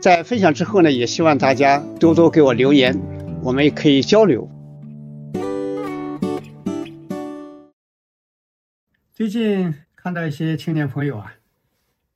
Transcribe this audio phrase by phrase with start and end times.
[0.00, 2.96] 在分享之后呢，也希望大家多多给我留言，
[3.42, 4.48] 我们也可以交流。
[9.12, 11.34] 最近看到一些青年朋友啊，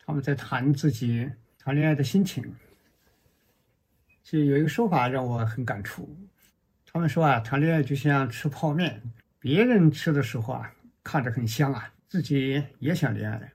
[0.07, 2.45] 他们在谈自己谈恋爱的心情。
[4.23, 6.09] 就有一个说法让我很感触，
[6.87, 9.03] 他们说啊，谈恋爱就像吃泡面，
[9.41, 10.73] 别人吃的时候啊，
[11.03, 13.53] 看着很香啊，自己也想恋爱，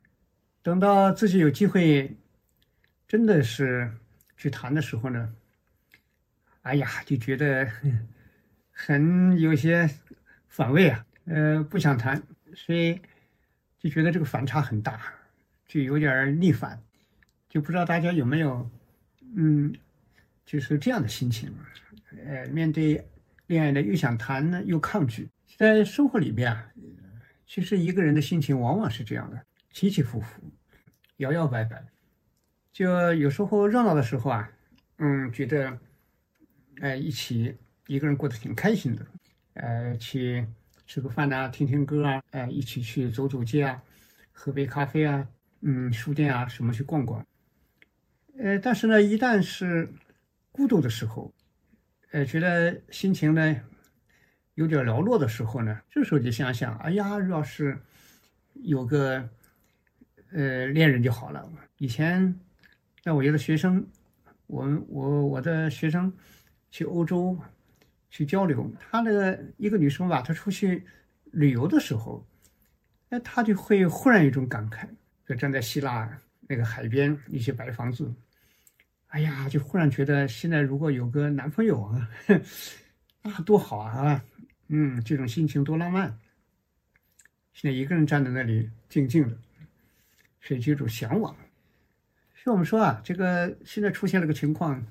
[0.61, 2.13] 等到自己有机会，
[3.07, 3.89] 真的是
[4.37, 5.35] 去谈的时候呢，
[6.61, 7.69] 哎呀，就觉得
[8.71, 9.89] 很有些
[10.47, 12.23] 反胃啊，呃，不想谈，
[12.55, 13.01] 所以。
[13.79, 14.99] 就觉得这个反差很大，
[15.67, 16.81] 就有点逆反，
[17.47, 18.67] 就不知道大家有没有，
[19.35, 19.71] 嗯，
[20.47, 21.53] 就是这样的心情，
[22.25, 23.07] 呃，面对
[23.45, 25.29] 恋爱呢，又想谈呢，又抗拒。
[25.57, 26.73] 在生活里边啊，
[27.45, 30.41] 其实一个人的心情往往是这样的，起起伏伏，
[31.17, 31.85] 摇摇摆摆。
[32.77, 34.47] 就有时候热闹的时候啊，
[34.97, 35.79] 嗯，觉得，
[36.79, 37.57] 哎，一起
[37.87, 39.03] 一个人过得挺开心的，
[39.55, 40.45] 呃，去。
[40.85, 43.81] 吃个饭呐，听听歌啊，哎，一起去走走街啊，
[44.31, 45.27] 喝杯咖啡啊，
[45.61, 47.25] 嗯，书店啊，什么去逛逛。
[48.37, 49.89] 呃，但是呢，一旦是
[50.51, 51.33] 孤独的时候，
[52.11, 53.59] 呃，觉得心情呢
[54.53, 57.81] 有点寥落的时候呢，这时候就想想，哎呀，要是
[58.53, 59.27] 有个
[60.31, 61.51] 呃恋人就好了。
[61.79, 62.39] 以前
[63.03, 63.85] 那我觉得学生，
[64.47, 66.11] 我我我的学生
[66.71, 67.37] 去欧洲。
[68.09, 70.85] 去交流，他那个一个女生吧，她出去
[71.25, 72.25] 旅游的时候，
[73.09, 74.87] 哎，她就会忽然有一种感慨，
[75.27, 76.09] 就站在希腊
[76.47, 78.11] 那个海边，一些白房子，
[79.07, 82.09] 哎呀，就忽然觉得现在如果有个男朋友啊，
[83.21, 84.23] 那 多好啊，
[84.69, 86.17] 嗯，这种心情多浪漫。
[87.51, 89.37] 现在一个人站在那里静静的，
[90.39, 91.35] 是一种向往。
[92.53, 94.85] 我们说啊，这个现在出现了个情况。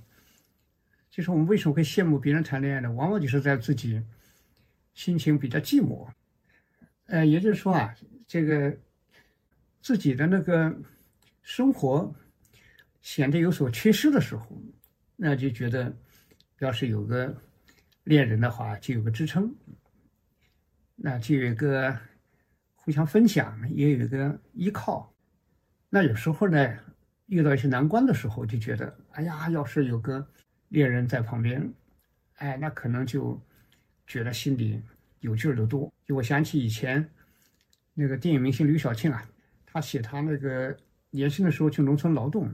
[1.08, 2.92] 就是我们为什么会羡慕别人谈恋爱呢？
[2.92, 4.02] 往往就是在自己
[4.92, 6.06] 心情比较寂寞，
[7.06, 7.94] 呃，也就是说啊，
[8.26, 8.76] 这个
[9.80, 10.76] 自己的那个
[11.40, 12.14] 生活
[13.00, 14.46] 显得有所缺失的时候，
[15.16, 15.96] 那就觉得
[16.58, 17.34] 要是有个
[18.04, 19.54] 恋人的话，就有个支撑，
[20.96, 21.96] 那就有一个
[22.74, 25.10] 互相分享，也有一个依靠。
[25.88, 26.78] 那有时候呢，
[27.26, 30.26] 遇到一些难关的时候，就觉得，哎呀，要是有个。
[30.70, 31.72] 恋人在旁边，
[32.38, 33.40] 哎，那可能就
[34.04, 34.82] 觉得心里
[35.20, 35.90] 有劲儿的多。
[36.04, 37.08] 就我想起以前
[37.94, 39.24] 那个电影明星吕小庆啊，
[39.64, 40.76] 他写他那个
[41.10, 42.52] 年轻的时候去农村劳动，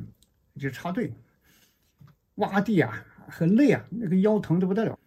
[0.58, 1.10] 就插队
[2.34, 4.98] 挖地啊，很累啊，那个腰疼的不得了。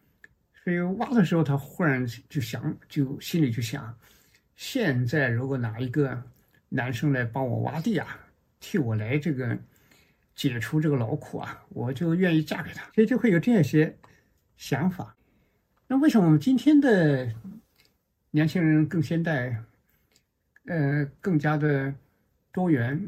[0.63, 3.95] 所以挖的时候，他忽然就想，就心里就想，
[4.55, 6.23] 现在如果哪一个
[6.69, 8.19] 男生来帮我挖地啊，
[8.59, 9.57] 替我来这个。
[10.35, 13.97] 解除这个劳苦啊，我就愿意嫁给他，所以就会有这样些
[14.57, 15.15] 想法。
[15.87, 17.33] 那为什么我们今天的
[18.31, 19.63] 年轻人更现代，
[20.65, 21.95] 呃，更加的
[22.51, 23.01] 多元？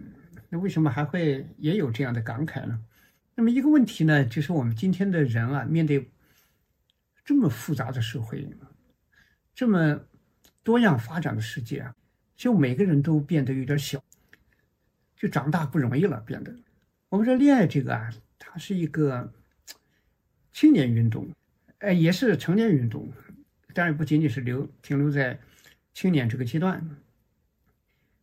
[0.48, 2.80] 那为什么还会也有这样的感慨呢？
[3.36, 6.10] 那么一个问题呢，就是我们今天的人啊，面对
[7.26, 8.48] 这么复杂的社会，
[9.54, 10.00] 这么
[10.64, 11.94] 多样发展的世界啊，
[12.38, 14.02] 就每个人都变得有点小，
[15.18, 16.56] 就长大不容易了，变得。
[17.10, 19.34] 我们说恋爱这个啊，它是一个
[20.54, 21.28] 青年运动，
[21.80, 23.12] 哎，也是成年运动，
[23.74, 25.40] 当然不仅仅是留停留在
[25.94, 26.88] 青年这个阶段。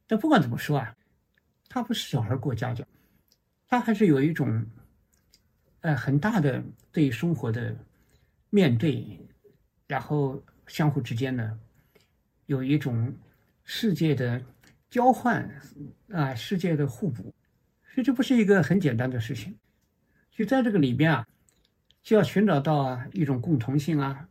[0.07, 0.95] 但不管怎么说啊，
[1.69, 2.85] 它不是小孩过家家，
[3.67, 4.67] 它还是有一种，
[5.81, 6.63] 呃，很大的
[6.93, 7.77] 对生活的
[8.51, 9.19] 面对，
[9.89, 11.59] 然后相互之间呢，
[12.47, 13.13] 有一种
[13.65, 14.45] 世界的
[14.95, 15.51] 交换
[16.11, 17.35] 啊，世界的互补。
[17.93, 19.59] 所以这不是一个很简单的事情，
[20.31, 21.27] 就在这个里边啊，
[22.01, 24.29] 就要寻找到一种共同性啊，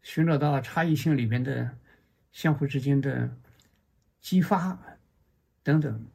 [0.00, 1.70] 寻找到差异性里边的
[2.32, 3.30] 相互之间的
[4.22, 4.80] 激发
[5.62, 6.06] 等等，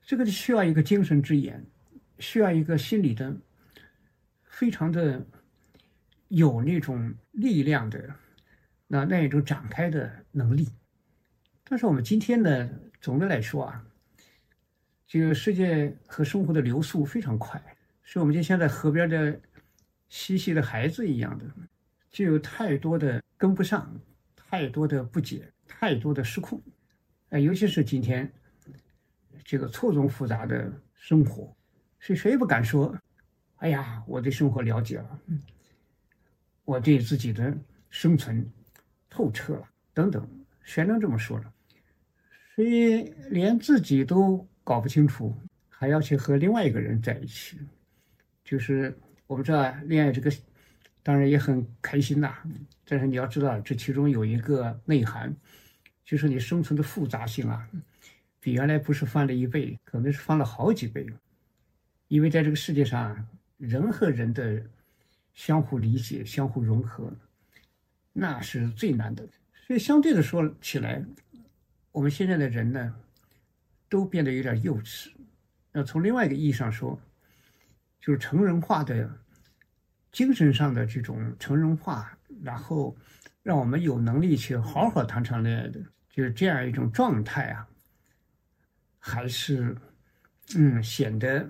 [0.00, 1.62] 这个就需要一个精神之眼，
[2.20, 3.36] 需要一个心理的
[4.44, 5.22] 非常的
[6.28, 8.14] 有那种力量的
[8.86, 10.66] 那那一种展开的能力。
[11.64, 12.70] 但是我们今天呢，
[13.00, 13.84] 总的来说啊。
[15.06, 17.60] 这个世界和生活的流速非常快，
[18.04, 19.40] 所以我们就像在河边的
[20.08, 21.44] 嬉戏的孩子一样的，
[22.10, 23.92] 就有太多的跟不上，
[24.36, 26.62] 太多的不解，太多的失控。
[27.30, 28.32] 哎，尤其是今天
[29.44, 31.56] 这个错综复杂的生活，
[31.98, 32.96] 所以谁也不敢说
[33.58, 35.20] ：“哎呀，我对生活了解了，
[36.64, 37.52] 我对自己的
[37.88, 38.48] 生存
[39.08, 40.24] 透彻了，等等，
[40.62, 41.52] 谁能这么说呢？
[42.60, 44.46] 所以连自己都。
[44.62, 45.34] 搞不清楚，
[45.68, 47.58] 还要去和另外一个人在一起，
[48.44, 48.96] 就是
[49.26, 50.30] 我们知道恋爱这个，
[51.02, 52.36] 当然也很开心呐。
[52.84, 55.34] 但是你要知道，这其中有一个内涵，
[56.04, 57.68] 就是你生存的复杂性啊，
[58.38, 61.04] 比原来不是翻了一倍，可能是翻了好几倍。
[62.06, 63.26] 因为在这个世界上，
[63.56, 64.62] 人和人的
[65.34, 67.10] 相互理解、相互融合，
[68.12, 69.26] 那是最难的。
[69.66, 71.04] 所以相对的说起来，
[71.92, 72.94] 我们现在的人呢？
[73.88, 75.10] 都变得有点幼稚。
[75.72, 76.96] 那从另外一个意义上说，
[78.00, 79.10] 就是成人化的
[80.12, 82.96] 精神上的这种成人化，然后
[83.42, 87.68] 让我们有能力去好好谈场恋爱的，就是这样一种状态啊，
[89.00, 89.76] 还是
[90.54, 91.44] 嗯显得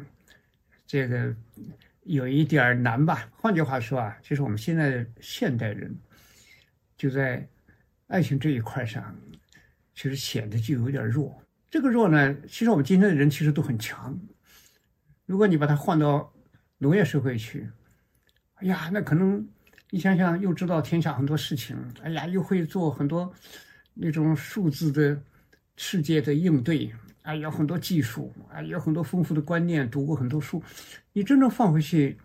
[0.87, 1.37] 这个
[2.05, 3.31] 有一点难吧。
[3.33, 5.95] 换句话说啊，就是我们现在的现代人
[6.97, 7.47] 就在
[8.07, 9.15] 爱情这一块上，
[9.95, 11.43] 其实显得就有点弱。
[11.71, 14.19] 这个弱呢，其实我们今天的人其实都很强。
[15.27, 16.33] 如果你把它换到
[16.79, 17.69] 农业社会去，
[18.55, 19.47] 哎呀，那可能
[19.91, 23.33] 你想想，又知道天下很多事情，哎呀，又会做很多
[23.95, 25.21] 那种数字的
[25.77, 30.63] 世界的应对，哎，有很多技术，哎，有很多丰富的观念，读过很多书。
[31.13, 32.19] 你真正放回去，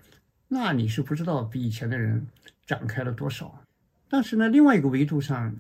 [0.48, 2.26] 那你是不知道比以前的人
[2.66, 3.62] 展开了多少。
[4.10, 5.56] 但是呢，另外一个维度上，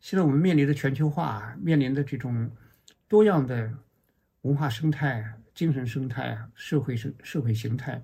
[0.00, 2.50] 现在我们面临的全球化，面临的这种。
[3.10, 3.72] 多样的
[4.42, 5.24] 文化生态、
[5.54, 8.02] 精神生态、社会生社会形态，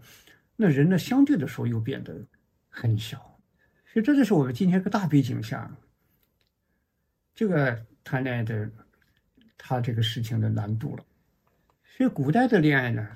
[0.56, 2.26] 那人呢，相对的说又变得
[2.70, 3.18] 很小，
[3.92, 5.70] 所以这就是我们今天个大背景下，
[7.34, 8.70] 这个谈恋爱的
[9.58, 11.04] 他这个事情的难度了。
[11.84, 13.06] 所以古代的恋爱呢，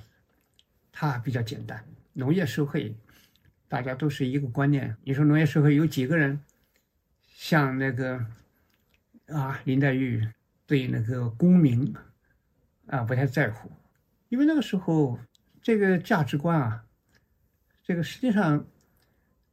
[0.91, 1.83] 它比较简单，
[2.13, 2.95] 农业社会
[3.67, 4.95] 大家都是一个观念。
[5.03, 6.39] 你说农业社会有几个人
[7.29, 8.23] 像那个
[9.31, 10.27] 啊林黛玉？
[10.65, 11.95] 对那个功名
[12.85, 13.71] 啊不太在乎，
[14.27, 15.17] 因为那个时候
[15.63, 16.85] 这个价值观啊，
[17.83, 18.67] 这个实际上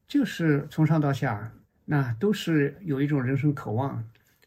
[0.06, 1.50] 就是从上到下
[1.86, 4.04] 那都是有一种人生渴望，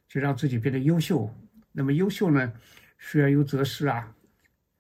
[0.08, 1.34] 就让自己变得优秀。
[1.72, 2.54] 那么优秀呢，
[3.00, 4.14] 需要有择势啊，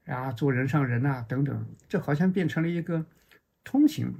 [0.03, 3.03] 然啊做人上人啊等等，这好像变成了一个
[3.63, 4.13] 通行。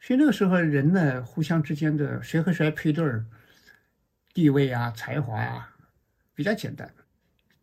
[0.00, 3.24] 所以那个时候人呢，互相之间的谁和谁配对儿，
[4.34, 5.70] 地位啊、才华啊，
[6.34, 6.92] 比较简单。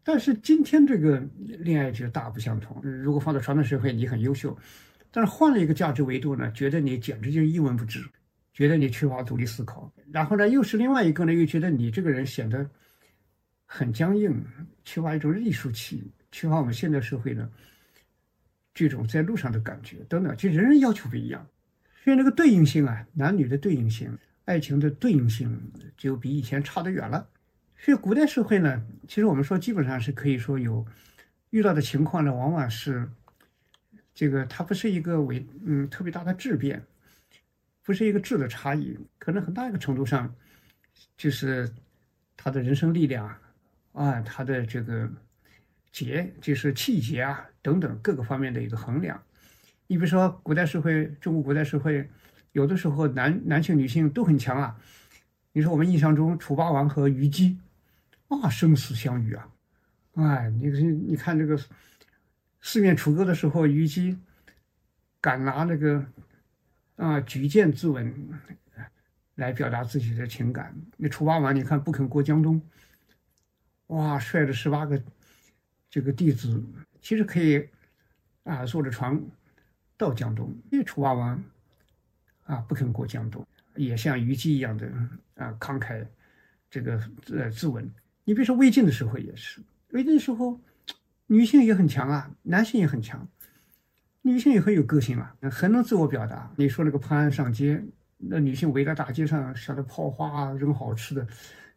[0.03, 2.81] 但是今天这个恋爱就大不相同。
[2.81, 4.57] 如果放到传统社会，你很优秀，
[5.11, 8.03] 但是换了一个价值维度呢，觉得你简直就是一文不值，
[8.53, 9.93] 觉得你缺乏独立思考。
[10.11, 12.67] 然后呢，又是另外一个呢，又觉得你这个人显得
[13.67, 14.43] 很僵硬，
[14.83, 17.47] 缺乏一种艺术气，缺乏我们现代社会的
[18.73, 20.35] 这种在路上的感觉等等。
[20.35, 21.45] 其实人人要求不一样，
[22.03, 27.27] 所以那个对应性啊，男女的对应性，爱情的对应性就比以前差得远了。
[27.77, 30.85] 所以古代社会呢，其实我们说基本上是可以说有
[31.49, 33.09] 遇到的情况呢，往往是
[34.13, 36.83] 这个它不是一个为嗯特别大的质变，
[37.83, 40.33] 不是一个质的差异，可能很大一个程度上
[41.17, 41.67] 就是
[42.37, 43.35] 他的人生力量
[43.93, 45.09] 啊，他的这个
[45.91, 49.21] 节就是气节啊等等各个方面的一个衡量。
[49.87, 52.07] 你比如说古代社会，中国古代社会
[52.51, 54.79] 有的时候男男性女性都很强啊。
[55.53, 57.57] 你说我们印象中楚霸王和虞姬。
[58.31, 59.45] 啊，生死相与啊！
[60.13, 61.59] 哎，你你看这个
[62.61, 64.17] 四面楚歌的时候，虞姬
[65.19, 66.05] 敢拿那个
[66.95, 68.09] 啊举剑自刎
[69.35, 70.73] 来表达自己的情感。
[70.95, 72.61] 那楚霸王，你看不肯过江东，
[73.87, 75.03] 哇，率着十八个
[75.89, 76.63] 这个弟子，
[77.01, 77.67] 其实可以
[78.45, 79.21] 啊坐着船
[79.97, 80.55] 到江东。
[80.71, 81.43] 因为楚霸王
[82.51, 84.87] 啊不肯过江东，也像虞姬一样的
[85.35, 86.05] 啊慷慨
[86.69, 87.83] 这个呃自刎。
[88.23, 90.59] 你比如说魏晋的时候也是，魏晋时候，
[91.27, 93.27] 女性也很强啊，男性也很强，
[94.21, 96.51] 女性也很有个性啊，很能自我表达。
[96.57, 97.81] 你说那个潘安上街，
[98.17, 101.25] 那女性围在大街上，向着抛花啊，扔好吃的，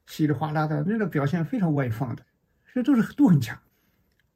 [0.07, 2.23] 稀里哗啦的，那个表现非常外放的，
[2.73, 3.59] 这都是都很强。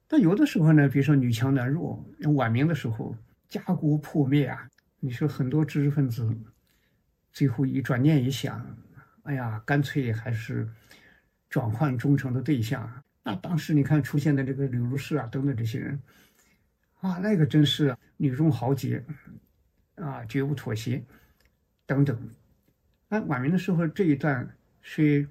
[0.07, 2.03] 但有的时候呢，比如说女强男弱，
[2.35, 3.15] 晚明的时候，
[3.49, 4.67] 家国破灭啊，
[5.01, 6.37] 你说很多知识分子
[7.33, 8.77] 最后一转念一想，
[9.23, 10.69] 哎呀，干脆还是
[11.49, 13.03] 转换忠诚的对象。
[13.23, 16.01] 那当时你看出现的这个柳如是啊等等这些人。
[17.01, 19.05] 啊，那个真是女中豪杰，
[19.95, 21.01] 啊，绝不妥协，
[21.87, 22.19] 等等。
[23.09, 24.53] 那晚明的时候这一段
[24.83, 25.29] 是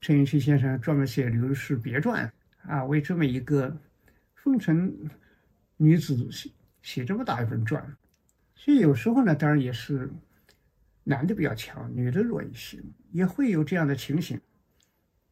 [0.00, 2.32] 陈寅恪先生专门写《刘如是别传》
[2.70, 3.76] 啊，为这么一个
[4.36, 5.10] 风尘
[5.76, 6.50] 女子写
[6.80, 7.84] 写这么大一本传。
[8.62, 10.10] 所以有时候呢，当然也是
[11.02, 12.78] 男的比较强，女的弱一些，
[13.10, 14.38] 也会有这样的情形。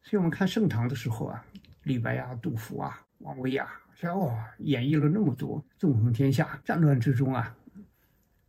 [0.01, 1.45] 所以我们看盛唐的时候啊，
[1.83, 3.69] 李白啊，杜甫啊，王维啊。
[3.93, 7.55] 像哇，演绎了那么多，纵横天下，战乱之中啊，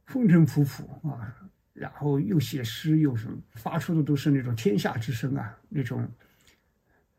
[0.07, 1.37] 风尘仆仆啊，
[1.75, 6.09] 然后又写诗又什么，发出的都是那种天下之声啊，那种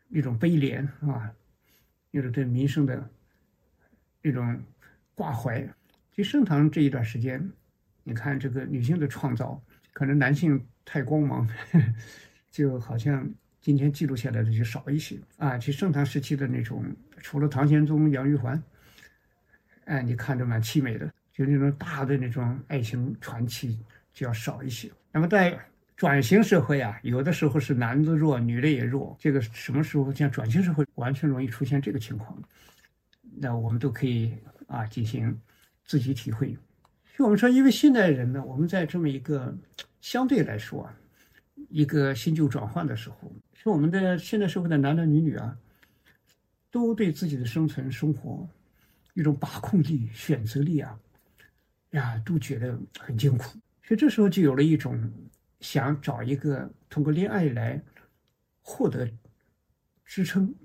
[0.08, 1.32] 那种悲怜啊，
[2.10, 3.08] 那种对民生的
[4.24, 4.60] 那种
[5.14, 5.72] 挂怀。
[6.12, 7.52] 其实盛唐这一段时间，
[8.04, 9.62] 你看这个女性的创造，
[9.94, 11.94] 可能男性太光芒，呵 呵
[12.52, 13.30] 就好像。
[13.62, 16.84] 今天记录下来的就少一些啊，其实盛唐时期的那种，
[17.18, 18.60] 除了唐玄宗、杨玉环，
[19.86, 23.78] 哎，你看着蛮凄美的，就那种大的那种爱情传奇
[24.12, 24.90] 就要少一些。
[25.12, 25.56] 那么在
[25.96, 32.36] 转型社会啊，有的时候是男的弱，女的也弱，这个什么时候像转型社会完全容易出现这个情况？
[33.38, 34.34] 那我们都可以
[34.66, 35.40] 啊进行
[35.92, 36.58] 自己体会。
[37.18, 39.54] 就我们说，因为现代人呢，我们在这么一个
[40.00, 40.98] 相对来说啊，
[41.68, 43.30] 一个新旧转换的时候。
[43.54, 45.58] 是我们的现代社会的男男女女啊，
[46.72, 48.48] 都对自己的生存生活
[49.16, 50.98] 一种把控力、选择力啊，
[51.90, 53.60] 呀，都觉得很艰苦。
[53.84, 55.12] 所以这时候就有了一种
[55.60, 57.84] 想找一个通过恋爱来
[58.62, 59.12] 获得
[60.06, 60.56] 支撑，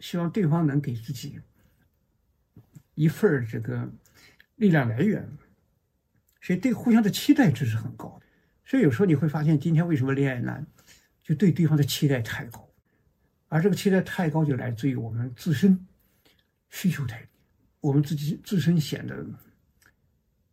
[0.00, 1.38] 希望对方能给自己
[2.94, 3.86] 一份这个
[4.62, 5.28] 力量来源。
[6.40, 8.26] 所以对互相的期待值是很高的。
[8.64, 10.66] 所以有时候你会发现，今天为什么恋爱难？
[11.22, 12.68] 就对对方的期待太高，
[13.46, 15.86] 而这个期待太高，就来自于我们自身
[16.68, 17.28] 需求太低，
[17.80, 19.24] 我们自己自身显得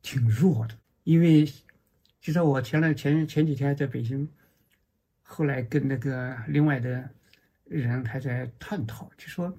[0.03, 0.77] 挺弱的。
[1.05, 1.43] 因为
[2.21, 4.29] 其实我前两前前几天在北京，
[5.23, 7.09] 后来跟那个另外的
[7.63, 9.51] 人还在探讨，就说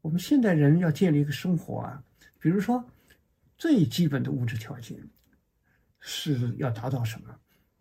[0.00, 2.02] 我们现代人要建立一个生活啊，
[2.40, 2.84] 比如说
[3.58, 4.96] 最基本的物质条件
[6.00, 7.36] 是要达到什么？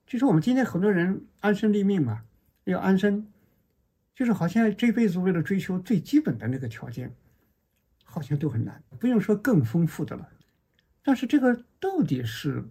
[0.06, 2.24] 就是我们今天很多人安身立命嘛。
[2.66, 3.26] 要安身，
[4.14, 7.16] 就是好像这辈子为了追求最基本的那个条件，
[8.04, 10.30] 好像都很难，不用说更丰富的了。
[11.02, 12.66] 但是这个到底是，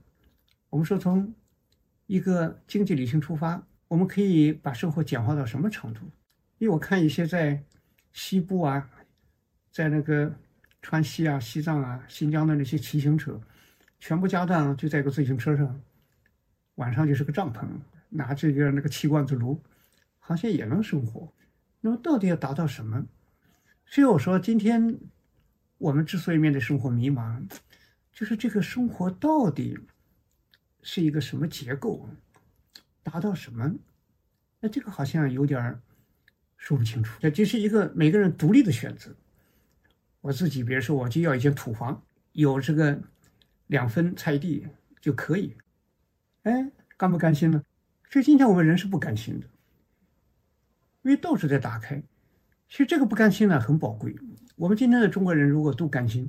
[0.69, 1.35] 我们说从
[2.05, 6.01] 一个经济理性出发，我们可以把生活简化到什么程度？
[6.59, 7.63] 因为我看一些在
[8.13, 8.91] 西部啊，
[9.73, 10.35] 在那个
[10.87, 13.41] 川西啊、西藏啊、新疆的那些骑行者，
[13.99, 15.81] 全部家当就在一个自行车上，
[16.77, 17.67] 晚上就是个帐篷，
[18.09, 19.61] 拿这个那个气罐子炉。
[20.21, 21.33] 好像也能生活，
[21.81, 23.05] 那么到底要达到什么？
[23.85, 24.97] 所以我说，今天
[25.79, 27.45] 我们之所以面对生活迷茫，
[28.13, 29.77] 就是这个生活到底
[30.83, 32.09] 是一个什么结构，
[33.03, 33.75] 达到什么？
[34.61, 35.81] 那这个好像有点
[36.57, 37.19] 说不清楚。
[37.21, 39.13] 这就是一个每个人独立的选择。
[40.27, 42.03] 我自己，比如说，我就要一间土房，
[42.33, 43.01] 有这个
[43.69, 44.67] 两分菜地
[45.01, 45.57] 就可以。
[46.43, 47.63] 哎，甘不甘心呢？
[48.11, 49.47] 所以今天我们人是不甘心的。
[51.03, 52.03] 因为到处在打开，
[52.69, 54.17] 其实这个不甘心呢很宝贵。
[54.57, 56.29] 我们今天的中国人如果都甘心，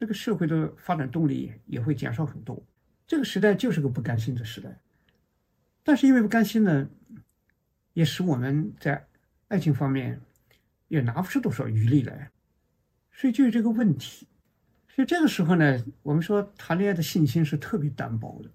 [0.00, 2.60] 这个社会的发展动力也会减少很多。
[3.06, 4.80] 这个时代就是个不甘心的时代，
[5.84, 6.90] 但是因为不甘心呢，
[7.92, 9.06] 也使我们在
[9.46, 10.20] 爱情方面
[10.88, 12.32] 也拿不出多少余力来，
[13.18, 14.28] 所以就有这个问题。
[14.88, 18.50] 所以这个时候呢，我们说谈恋爱的信心是特别单薄的，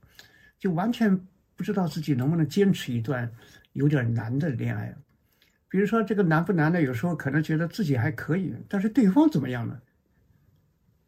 [0.58, 1.15] 就完全
[1.53, 3.29] 不知道自己能不能坚持一段。
[3.74, 4.96] 有点难的恋爱，
[5.67, 6.79] 比如说这个难不难呢？
[6.79, 9.82] 有时候可能觉得自己还可以，但是对方怎么样呢？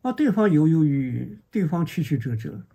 [0.01, 2.65] 啊，对方犹犹豫豫，对方曲曲折折，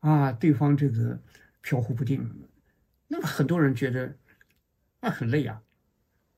[0.00, 1.20] 啊，对方这个
[1.60, 2.26] 飘忽不定，
[3.06, 4.16] 那么很多人觉得
[5.00, 5.60] 啊很累啊，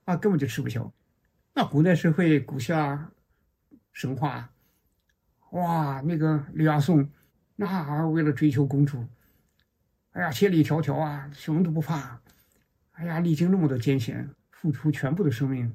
[0.05, 0.93] 啊根本就吃不消。
[1.55, 3.09] 那古代社会古希腊
[3.99, 4.49] 神话，
[5.51, 7.11] 哇，那个李亚宋，
[7.57, 9.05] 那为了追求公主，
[10.13, 12.21] 哎呀，千里迢迢啊，什么都不怕。
[12.93, 15.75] 哎呀，历经那么多艰险，付出全部的生命，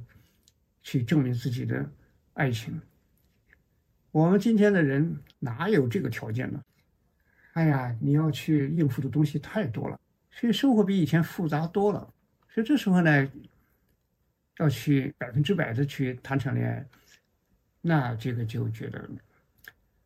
[0.81, 1.85] 去证明自己的
[2.31, 2.81] 爱情。
[4.11, 6.63] 我们今天的人哪有这个条件呢？
[7.55, 9.99] 哎呀，你要去应付的东西太多了，
[10.31, 12.13] 所以生活比以前复杂多了。
[12.47, 13.29] 所以这时候呢，
[14.59, 16.87] 要去百分之百的去谈场恋爱，
[17.85, 19.09] 那这个就觉得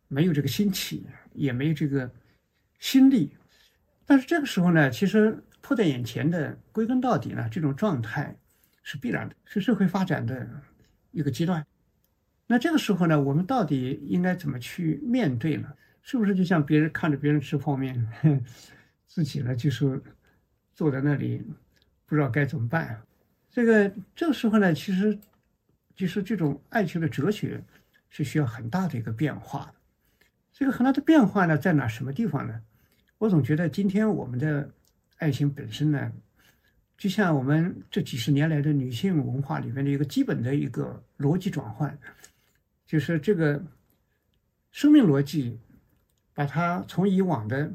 [0.07, 2.11] 没有这个心气，也没有这个
[2.79, 3.37] 心力。
[4.03, 8.35] 但是这个时候呢，其实迫在眼前的，归根到底呢，这种状态
[8.81, 10.49] 是必然的，是社会发展的
[11.11, 11.63] 一个阶段。
[12.47, 15.71] 那这个时候呢，我们到底应该怎么去面对呢？
[16.01, 18.07] 是不是就像别人看着别人吃泡面，
[19.05, 20.01] 自己呢就是
[20.73, 21.45] 坐在那里
[22.05, 23.01] 不知道该怎么办？
[23.51, 25.19] 这个这个时候呢，其实
[25.97, 27.61] 就是这种爱情的哲学
[28.07, 29.73] 是需要很大的一个变化的。
[30.53, 32.61] 这个很大的变化呢，在哪什么地方呢？
[33.17, 34.71] 我总觉得今天我们的
[35.17, 36.13] 爱情本身呢，
[36.95, 41.97] 就像我们这几十年来的女性文化里面的一个基本的一个逻辑转换。
[42.85, 43.61] 就是这个
[44.71, 45.59] 生命逻辑，
[46.33, 47.73] 把它从以往的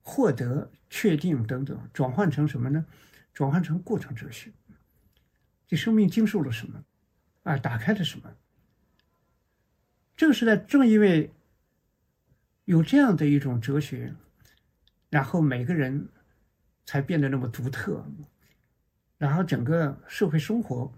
[0.00, 2.86] 获得、确定等等，转换成什么呢？
[3.34, 4.52] 转换成过程哲学。
[5.66, 6.84] 这生命经受了什么？
[7.42, 8.34] 啊，打开了什么？
[10.16, 11.32] 这个时代正因为
[12.64, 14.14] 有这样的一种哲学，
[15.10, 16.08] 然后每个人
[16.84, 18.04] 才变得那么独特，
[19.18, 20.92] 然后整个社会生活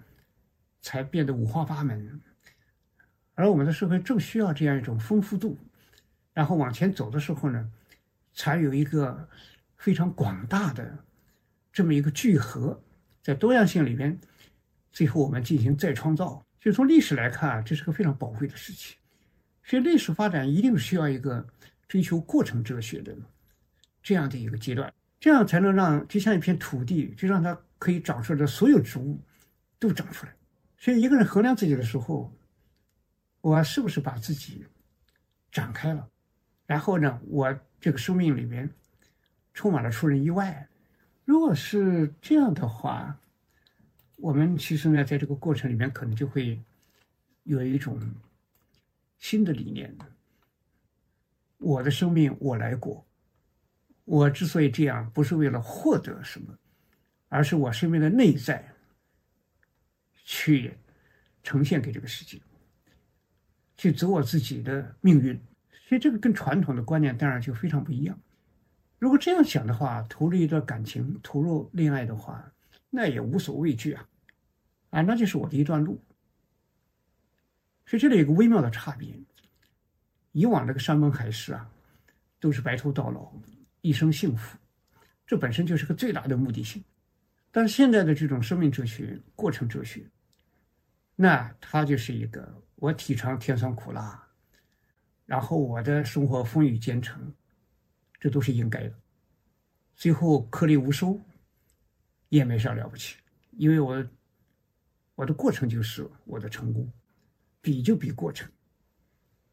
[0.83, 2.21] 才变得五花八门。
[3.35, 5.59] 而我们的社会正需要这样一种丰富度，
[6.33, 7.73] 然后往前走的时候呢，
[8.33, 9.29] 才有一个
[9.77, 10.99] 非常广大的
[11.73, 12.81] 这么一个聚合，
[13.23, 14.19] 在多样性里边，
[14.95, 16.43] 最后我们进行再创造。
[16.59, 18.97] 就从历史来看，这是个非常宝贵的事情。
[19.63, 21.47] 所以历史发展一定需要一个
[21.87, 23.15] 追求过程哲学的
[24.03, 29.21] 这样的一个阶段，这样才能让就像一片土地，就让它可以长出来的所有植物
[29.79, 30.35] 都长出来。
[30.79, 32.33] 所以一个人衡量自己的时候。
[33.41, 34.65] 我是不是把自己
[35.53, 36.09] 展开了？
[36.65, 38.71] 然后呢，我这个生命里面
[39.53, 40.67] 充满了出人意外。
[41.27, 43.21] 如果是这样的话，
[44.25, 46.59] 我们其实呢，在这个过程里面可能就会
[47.43, 48.01] 有一种
[49.19, 49.95] 新的理念：
[51.59, 53.05] 我的生命我来过。
[54.07, 56.59] 我之所以这样，不是为了获得什么，
[57.29, 58.67] 而是我生命的内在
[60.25, 60.73] 去
[61.43, 62.41] 呈现给这个世界。
[63.77, 65.39] 去走我自己的命运，
[65.87, 68.19] 所以这个跟传统的观念当然就非常不一样。
[68.99, 72.51] 如果这样想的话，投入一段感情、投入恋爱的话，
[72.89, 74.09] 那也无所畏惧啊，
[74.95, 76.01] 啊，那就是我的一段路。
[77.85, 79.19] 所以这里有个微妙的差别：
[80.33, 81.69] 以往这个山盟海誓啊，
[82.39, 83.33] 都是白头到老、
[83.81, 84.57] 一生幸福，
[85.27, 86.83] 这本身就是个最大的目的性。
[87.51, 90.09] 但是现在的这种生命哲学、过程哲学，
[91.17, 92.63] 那它就是一个。
[92.77, 94.29] 我体尝甜酸苦辣，
[95.25, 97.33] 然后我的生活风雨兼程，
[98.21, 98.95] 这都是应该的。
[99.95, 101.19] 最后颗粒无收，
[102.29, 103.17] 也没啥了不起，
[103.53, 104.05] 因为我
[105.15, 106.93] 我的过程就是我的成功，
[107.61, 108.51] 比就比过程。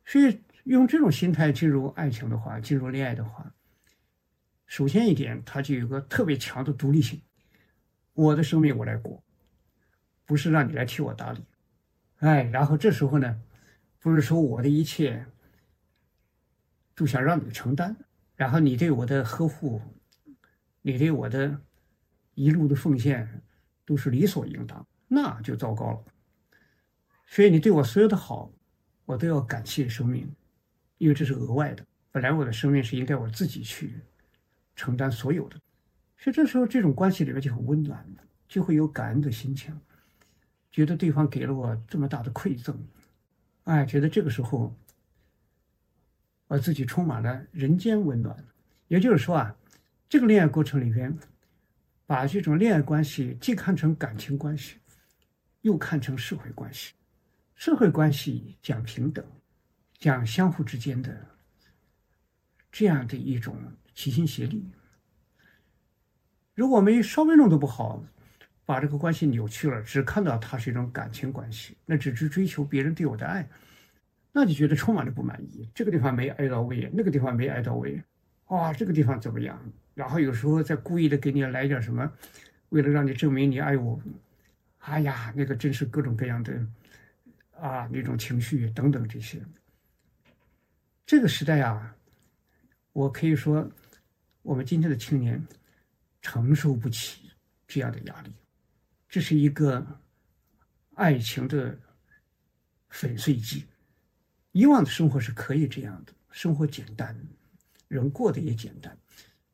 [0.06, 3.54] 所以用这种心态进入爱情的话，进入恋爱的话，
[4.66, 7.22] 首先一点，它就有个特别强的独立性。
[8.14, 9.24] 我的生命我来过，
[10.26, 11.46] 不是让你来替我打理。
[12.18, 13.42] 哎，然后这时候呢，
[14.00, 15.26] 不是说我的一切
[16.94, 17.96] 都想让你承担，
[18.36, 19.82] 然后你对我的呵护，
[20.82, 21.62] 你对我的
[22.34, 23.42] 一路的奉献
[23.86, 26.04] 都是理所应当，那就糟糕了。
[27.28, 28.50] 所以你对我所有的好，
[29.04, 30.34] 我都要感谢生命，
[31.00, 31.86] 因为这是额外的。
[32.12, 34.00] 本来我的生命是应该我自己去
[34.74, 35.60] 承担所有的，
[36.18, 38.06] 所以这时候这种关系里面就很温暖，
[38.48, 39.78] 就会有感恩的心情。
[40.72, 42.78] 觉得对方给了我这么大的馈赠，
[43.66, 44.74] 哎，觉得这个时候
[46.48, 48.34] 我自己充满了人间温暖。
[48.88, 49.54] 也就是说啊，
[50.08, 51.14] 这个恋爱过程里边，
[52.06, 54.78] 把这种恋爱关系既看成感情关系，
[55.62, 56.94] 又看成社会关系。
[57.56, 59.26] 社会关系讲平等，
[59.98, 61.28] 讲相互之间的
[62.72, 63.56] 这样的一种
[63.94, 64.70] 齐心协力。
[66.54, 68.04] 如果没稍微弄得不好。
[68.64, 73.46] 把这个关系扭曲了，只看到它是一种感情关系，那只是追求别人对我的爱，
[74.32, 75.70] 那就觉得充满了不满意。
[75.74, 78.02] 这个地方没爱到位，那个地方没爱到位，
[78.48, 79.60] 哇，这个地方怎么样？
[79.94, 82.10] 然后有时候再故意的给你来点什么，
[82.70, 84.00] 为了让你证明你爱我，
[84.82, 86.68] 哎呀，那个真是各种各样的
[87.60, 89.42] 啊那种情绪等等这些。
[91.06, 91.96] 这个时代啊，
[92.92, 93.70] 我可以说，
[94.42, 95.46] 我们今天的青年
[96.22, 97.30] 承受不起
[97.68, 98.34] 这样的压力。
[99.08, 99.86] 这是一个
[100.96, 101.78] 爱情的
[102.90, 103.66] 粉碎机，
[104.52, 107.16] 以往的生活是可以这样的，生活简单，
[107.88, 108.98] 人过得也简单，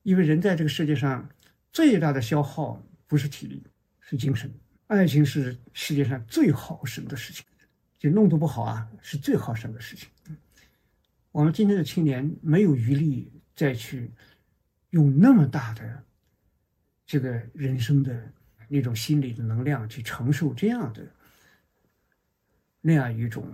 [0.04, 1.28] 因为人在这个世界上
[1.74, 3.62] 最大的消耗不是体力，
[4.00, 4.50] 是精神。
[4.88, 7.46] 爱情是世界上最好省的事情，
[8.00, 10.10] 就弄得不好啊，是最好省的事情。
[11.32, 14.10] 我们今天的青年没有余力再去
[14.92, 16.04] 用那么大的
[17.06, 18.32] 这个人生的
[18.70, 21.06] 那种心理的能量去承受这样的
[22.80, 23.46] 那样一种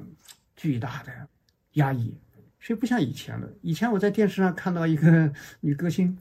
[0.56, 1.28] 巨大的
[1.74, 2.16] 压抑，
[2.62, 3.52] 所以不像以前了。
[3.62, 6.16] 以前我在电视上看到一个女歌星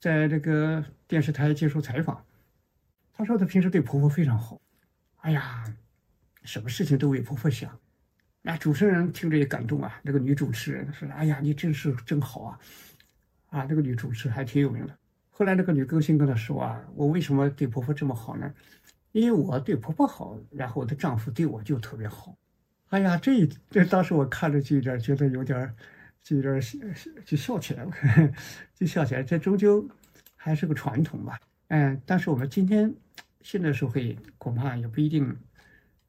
[0.00, 2.24] 在这个电视台接受采访。
[3.18, 4.60] 她说她平时对婆婆非常好，
[5.16, 5.64] 哎呀，
[6.44, 7.76] 什么事情都为婆婆想。
[8.42, 9.98] 那主持人听着也感动啊。
[10.04, 12.58] 那个女主持人说：“哎呀，你真是真好啊！”
[13.50, 14.96] 啊，那个女主持还挺有名的。
[15.30, 18.54] 后来那个女歌星跟她说啊：“我为什么对婆婆这么好呢？
[19.10, 22.38] 因为我对婆婆好，然后我的丈夫对我就特别好。”
[22.90, 25.74] 哎呀，这这当时我看着就有点觉得有点
[26.22, 26.60] 就有点
[27.24, 27.92] 就笑起来了，
[28.76, 29.24] 就笑起来。
[29.24, 29.84] 这终究
[30.36, 31.36] 还是个传统吧。
[31.68, 32.94] 嗯，但是我们今天。
[33.40, 35.34] 现在社会恐怕也不一定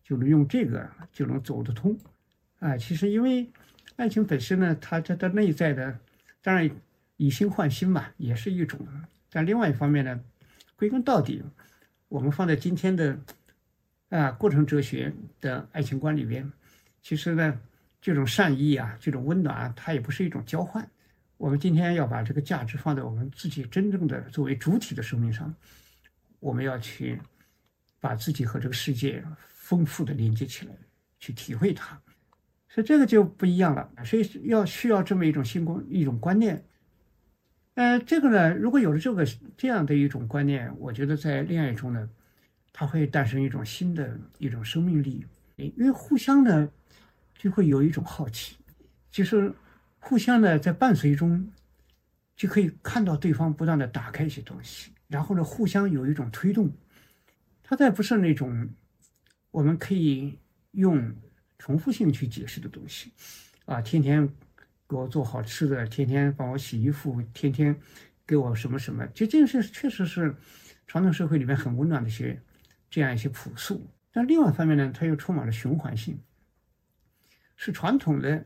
[0.04, 1.98] 就能用这个就能走得通，
[2.58, 3.50] 啊，其实因为
[3.96, 6.00] 爱情本身呢，它它的内在的，
[6.42, 6.70] 当然
[7.16, 8.86] 以心换心嘛，也是一种。
[9.32, 10.20] 但另外一方面呢，
[10.76, 11.42] 归根到底，
[12.10, 13.18] 我们放在今天的
[14.10, 16.52] 啊过程哲学的爱情观里边，
[17.02, 17.62] 其实呢，
[18.02, 20.90] 这种善意啊，这种温暖啊，它也不是一种交换。
[21.40, 25.56] 我们今天要把这个价值放在我们自己真正的作为主体的生命上。
[26.42, 27.18] 我们要去
[28.02, 30.74] 把自己和这个世界丰富的连接起来，
[31.18, 31.98] 去体会它，
[32.68, 33.90] 所以这个就不一样了。
[34.04, 36.62] 所以要需要这么一种新观一种观念。
[37.76, 39.26] 呃，这个呢，如果有了这个
[39.56, 42.10] 这样的一种观念，我觉得在恋爱中呢，
[42.74, 45.26] 它会诞生一种新的一种生命力。
[45.56, 46.70] 因为互相呢，
[47.38, 48.58] 就会有一种好奇，
[49.10, 49.54] 就是
[50.00, 51.52] 互相呢在伴随中，
[52.36, 54.92] 就可以看到对方不断的打开一些东西。
[55.08, 56.72] 然后呢，互相有一种推动，
[57.64, 58.70] 它再不是那种
[59.52, 60.38] 我们可以
[60.72, 61.16] 用
[61.58, 63.12] 重复性去解释的东西，
[63.66, 64.28] 啊，天天
[64.88, 67.76] 给我做好吃的，天天帮我洗衣服，天天
[68.26, 70.36] 给我什么什么，就这件事确实是
[70.86, 72.40] 传统社会里面很温暖的一些
[72.90, 73.86] 这样一些朴素。
[74.12, 76.20] 但另外一方面呢，它又充满了循环性，
[77.56, 78.46] 是传统的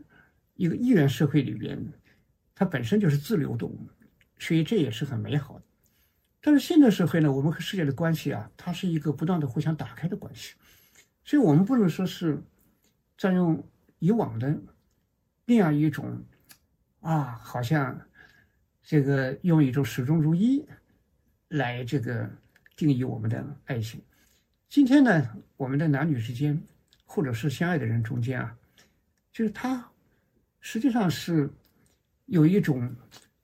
[0.55, 1.83] 一个一元社会里边，
[2.53, 3.75] 它本身就是自流动，
[4.37, 5.65] 所以这也是很美好的。
[6.41, 10.55] 但是现代社会呢，我们和世界的关系啊，它是一个不断的互相打开的关系，
[11.23, 12.43] 所以我们不能说是
[13.17, 13.65] 占用
[13.99, 14.61] 以往的
[15.45, 16.21] 那样一种
[16.99, 17.99] 啊，好像
[18.81, 20.65] 这个用一种始终如一
[21.47, 22.29] 来这个
[22.75, 24.01] 定义我们的爱情。
[24.67, 26.61] 今天呢，我们的男女之间，
[27.05, 28.57] 或者是相爱的人中间啊，
[29.31, 29.89] 就是他
[30.63, 31.47] 实际上是
[32.25, 32.95] 有一种。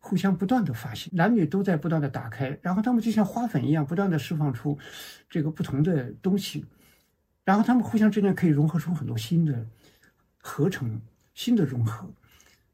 [0.01, 4.79] 互相不断的发现，男女都在不断的打开，然后他们就像花粉一样，不断的释放出
[5.29, 6.65] 这个不同的东西，
[7.43, 9.67] 然后他们互相之间可以融合出很多新的
[10.37, 10.99] 合成、
[11.33, 12.09] 新的融合。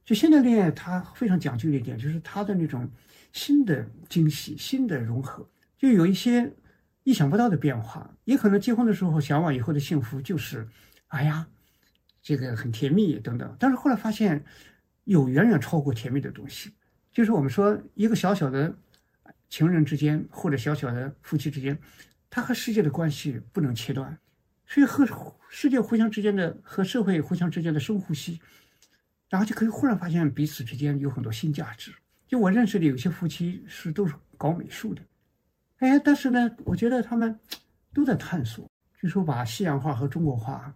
[0.05, 2.87] 就现在恋爱，它非常讲究一点，就是它的那种
[3.33, 6.53] 新的惊喜、新的融合，就有一些
[7.03, 8.07] 意想不到的变化。
[8.25, 10.65] 也可能结婚的时候向往以后的幸福就是，
[11.07, 11.47] 哎呀，
[12.25, 14.43] 这个很甜蜜等等，但是后来发现
[15.03, 16.73] 有远远超过甜蜜的东西。
[17.11, 18.75] 就是我们说，一个小小的
[19.47, 21.77] 情人之间，或者小小的夫妻之间，
[22.27, 24.17] 他和世界的关系不能切断，
[24.65, 25.05] 所以和
[25.49, 28.41] 世界互相之间的，和社会互相之间的深呼吸，
[29.29, 31.93] 然后就可以忽然发现彼此之间有很多新价值。
[32.27, 35.01] 就我认识的有些夫妻是都是搞美术的，
[35.77, 37.39] 哎，但是呢，我觉得他们
[37.93, 38.67] 都在探索，
[38.99, 40.73] 据说把西洋画和中国画，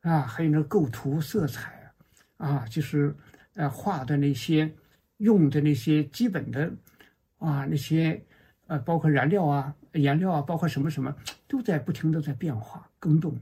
[0.00, 1.92] 啊，还有那构图、色彩，
[2.36, 3.14] 啊，就是
[3.54, 4.72] 呃画的那些。
[5.18, 6.72] 用的那些基本的，
[7.38, 8.24] 啊，那些
[8.68, 11.12] 呃，包括燃料啊、颜料啊，包括什么什么，
[11.48, 13.36] 都在不停的在变化、更动，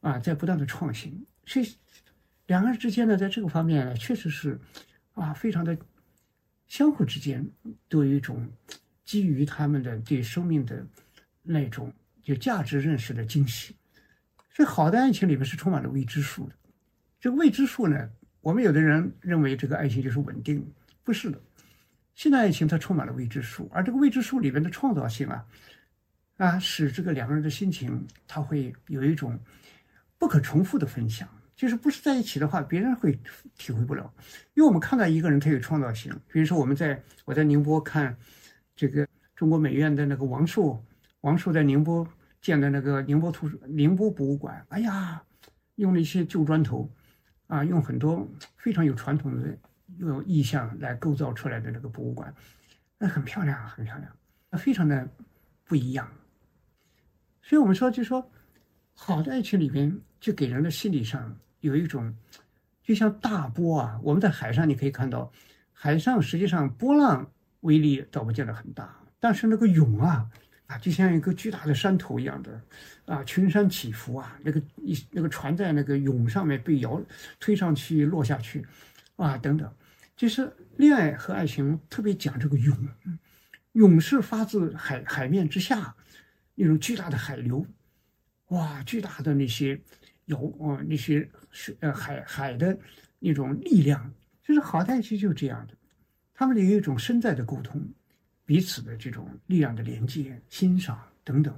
[0.00, 1.26] 啊，在不断的创新。
[1.44, 1.68] 所以
[2.46, 4.56] 两个人之间呢，在这个方面呢，确实是
[5.14, 5.76] 啊，非常的
[6.68, 7.44] 相互之间
[7.88, 8.48] 都有一种
[9.04, 10.86] 基于他们的对生命的
[11.42, 13.74] 那种就价值认识的惊喜。
[14.58, 16.54] 所以好的爱情里面是充满了未知数的。
[17.20, 20.68] 这个未知数呢，我们有的人认为这个爱情就是稳定。
[21.04, 21.40] 不是的，
[22.16, 25.46] 现代爱情它充满了未知数，而这个未知数里边的创造性啊，
[26.38, 29.38] 啊，使这个两个人的心情，他会有一种
[30.18, 31.28] 不可重复的分享。
[31.54, 33.16] 就是不是在一起的话，别人会
[33.56, 34.12] 体会不了。
[34.54, 38.16] 因为我们看到一个人他有创造性，比如说我们在我在宁波看
[38.74, 40.84] 这个中国美院的那个王朔，
[41.20, 42.04] 王朔在宁波
[42.40, 45.22] 建的那个宁波图书宁波博物馆，哎呀，
[45.74, 46.90] 用了一些旧砖头
[47.46, 49.58] 啊，用很多非常有传统的
[49.98, 52.32] 用意象来构造出来的这个博物馆，
[52.96, 54.10] 那很漂亮，很漂亮，
[54.50, 55.08] 那非常的
[55.64, 56.08] 不一样。
[57.42, 58.30] 所以我们说，就说
[58.94, 62.14] 好的爱情里边，就给人的心理上有一种，
[62.82, 65.32] 就像大波啊，我们在海上你可以看到，
[65.72, 70.30] 海上实际上波浪威力倒不见得很大，但是那个涌啊。
[70.68, 72.62] 啊，就像一个巨大的山头一样的，
[73.06, 77.02] 啊，群山起伏啊，那个一那个船在那个涌上面被摇
[77.40, 78.66] 推上去落下去，
[79.16, 79.72] 啊，等等，
[80.14, 82.76] 就是恋爱和爱情特别讲这个涌，
[83.72, 85.96] 涌是发自海海面之下
[86.54, 87.64] 那种巨大的海流，
[88.48, 89.80] 哇，巨大的那些
[90.26, 92.78] 摇啊那些水呃海海的
[93.20, 95.72] 那种力量，就是好在一起就是这样的，
[96.34, 97.88] 他们有一种身在的沟通。
[98.48, 101.52] 彼此的这种力量的连接、欣赏等等，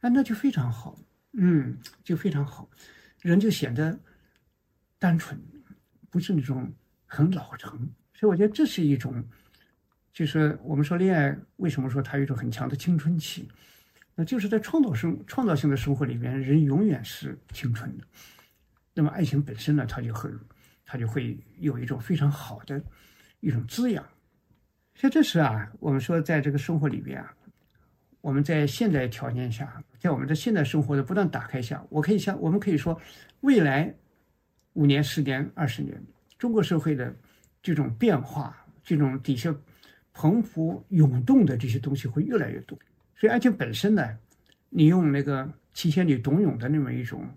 [0.00, 0.94] 啊，那就非常好，
[1.32, 2.68] 嗯，就非常好，
[3.22, 3.98] 人就显得
[4.98, 5.40] 单纯，
[6.10, 6.70] 不是那种
[7.06, 7.70] 很老成。
[8.12, 9.24] 所以我觉得这是一种，
[10.12, 13.48] 就是我们说恋爱为什么说它有一种很强的青春期，
[14.14, 18.04] 那就是在创造生创造性的生活里边，人永远是青春的。
[18.92, 20.38] 那么爱情本身呢，它就很，
[20.84, 22.84] 它就会有一种非常好的
[23.40, 24.06] 一种滋养。
[24.96, 27.34] 所以这时啊，我们说，在这个生活里边啊，
[28.20, 32.98] 我们在现代条件下，在我们的现代生活的不断打开下，我可以像我们可以说，
[33.40, 33.92] 未来
[34.74, 36.00] 五年、十年、二十年，
[36.38, 37.14] 中国社会的
[37.60, 39.52] 这种变化，这种底下
[40.12, 42.78] 蓬勃涌动的这些东西会越来越多。
[43.16, 44.16] 所以爱情本身呢，
[44.70, 47.28] 你用那个齐仙女董永的那么一种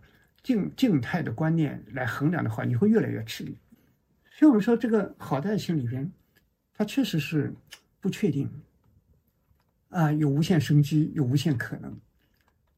[0.44, 3.58] 静静态的观念来衡量的话，你会越来越吃力。
[4.30, 6.10] 所以我们说，这个好的爱情里边。
[6.78, 7.52] 它确实是
[8.00, 8.48] 不确定，
[9.90, 11.92] 啊，有无限生机，有无限可能，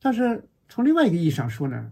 [0.01, 1.91] 但是从另外一个意义上说呢，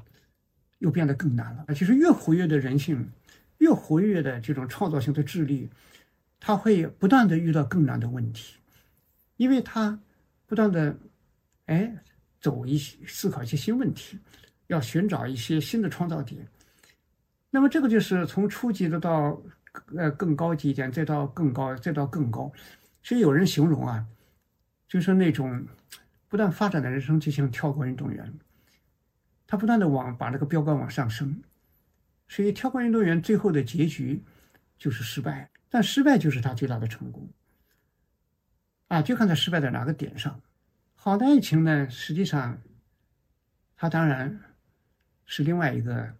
[0.80, 1.66] 又变得更难了。
[1.76, 3.12] 其实越活跃的人性，
[3.58, 5.70] 越活跃的这种创造性的智力，
[6.40, 8.56] 他会不断的遇到更难的问题，
[9.36, 10.00] 因为他
[10.46, 10.98] 不断的
[11.66, 11.94] 哎
[12.40, 14.18] 走一些思考一些新问题，
[14.68, 16.48] 要寻找一些新的创造点。
[17.50, 19.38] 那么这个就是从初级的到。
[19.96, 22.52] 呃，更高级一点，再到更高，再到更高。
[23.02, 24.06] 所以有人形容啊，
[24.88, 25.66] 就是那种
[26.28, 28.34] 不断发展的人生，就像跳高运动员，
[29.48, 31.42] 他不断的往把这个标杆往上升。
[32.28, 34.22] 所以跳高运动员最后的结局
[34.78, 37.30] 就是失败，但失败就是他最大的成功。
[38.90, 40.42] 啊，就看他失败在哪个点上。
[40.96, 42.62] 好的爱情呢，实际上，
[43.78, 44.38] 它当然
[45.26, 46.14] 是另外一个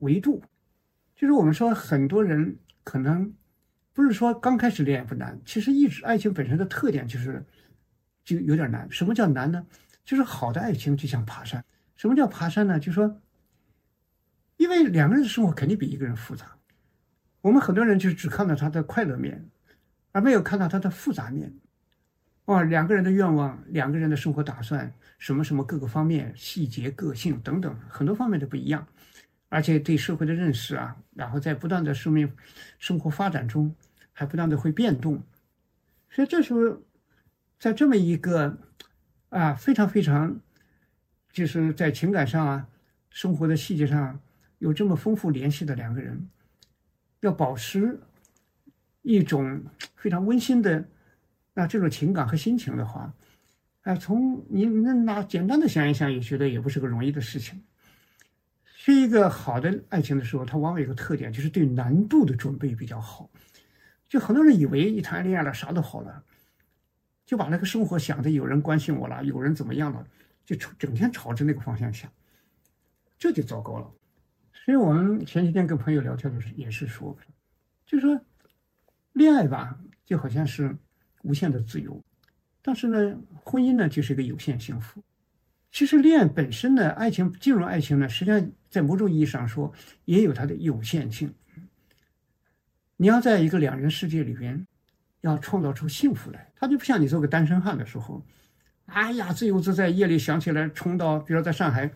[0.00, 0.42] 维度，
[1.16, 2.58] 就是我们说很多人。
[2.88, 3.34] 可能
[3.92, 7.44] 不是说刚开始恋爱不难，其实一直爱情本身的特点就是
[8.24, 8.90] 就有点难。
[8.90, 9.66] 什么叫难呢？
[10.06, 11.62] 就是好的爱情就像爬山。
[11.96, 12.80] 什么叫爬山呢？
[12.80, 13.20] 就说，
[14.56, 16.56] 因为两个人的生活肯定比一个人复杂。
[17.42, 19.50] 我们很多人就只看到他的快乐面，
[20.12, 21.52] 而没有看到他的复杂面。
[22.46, 28.88] 哇，两个人的愿望，两个人的生活打算，什么什么各个方面、细节、个性等等，很多方面都不一样。
[29.48, 32.30] 而且对社会的认识啊，然后在不断的生命、
[32.78, 33.74] 生活发展中，
[34.12, 35.22] 还不断的会变动，
[36.10, 36.82] 所以这时候，
[37.58, 38.58] 在这么一个
[39.30, 40.38] 啊非常非常，
[41.32, 42.68] 就是在情感上啊、
[43.10, 44.20] 生活的细节上
[44.58, 46.28] 有这么丰富联系的两个人，
[47.20, 47.98] 要保持
[49.02, 49.64] 一种
[49.96, 50.84] 非常温馨的
[51.54, 53.14] 那这种情感和心情的话，
[53.82, 57.62] 啊，从你那拿简单的想一想，也觉得也不是个容易的事情。
[58.88, 63.28] 是一个好的爱情的时候，它往往有个特点，就是对难度的准备比较好。
[64.08, 66.24] 就很多人以为一谈恋爱了啥都好了，
[67.26, 70.06] 就把那个生活想的有人关心我了，有人怎么样了，
[70.46, 72.10] 就朝整天朝着那个方向想，
[73.18, 73.92] 这就糟糕了。
[74.54, 77.14] 所以我们前几天跟朋友聊天的时候也是说，
[77.84, 78.18] 就说
[79.12, 80.74] 恋爱吧，就好像是
[81.24, 82.02] 无限的自由，
[82.62, 85.02] 但是呢，婚姻呢就是一个有限幸福。
[85.70, 89.72] 其实恋爱本身呢，爱情进入爱情呢，实际上在某种意义上说，
[90.04, 91.34] 也有它的有限性。
[92.96, 94.66] 你要在一个两人世界里边，
[95.20, 98.24] 要创造出幸福来，它就不像你做个单身汉的时候，
[98.86, 101.90] 哎呀，自由自在，夜里想起来冲到，比如在上海，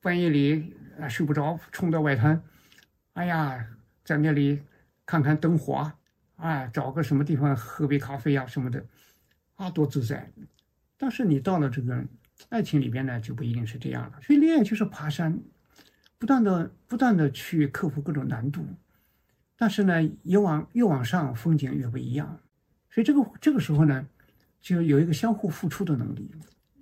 [0.00, 2.42] 半夜里啊睡不着，冲到外滩，
[3.14, 3.66] 哎呀，
[4.04, 4.60] 在那里
[5.06, 5.92] 看看灯火，
[6.36, 8.84] 啊，找个什么地方喝杯咖啡啊什么的，
[9.56, 10.30] 啊，多自在。
[10.96, 12.04] 但是你到了这个。
[12.48, 15.38] 爱情里边呢就不一定是这样了，所以恋爱就是爬山，
[16.22, 18.64] 不断的不断的去克服各种难度，
[19.56, 22.38] 但是呢越往越往上风景越不一样，
[22.88, 24.06] 所以这个这个时候呢
[24.60, 26.30] 就有一个相互付出的能力，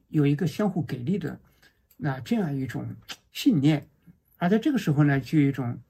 [0.08, 1.40] 有一个相互给力的
[1.96, 2.86] 那这样一种
[3.32, 3.88] 信念，
[4.36, 5.80] 而在这个时候呢就有一种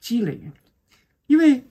[0.00, 0.50] 积累，
[1.26, 1.62] 因为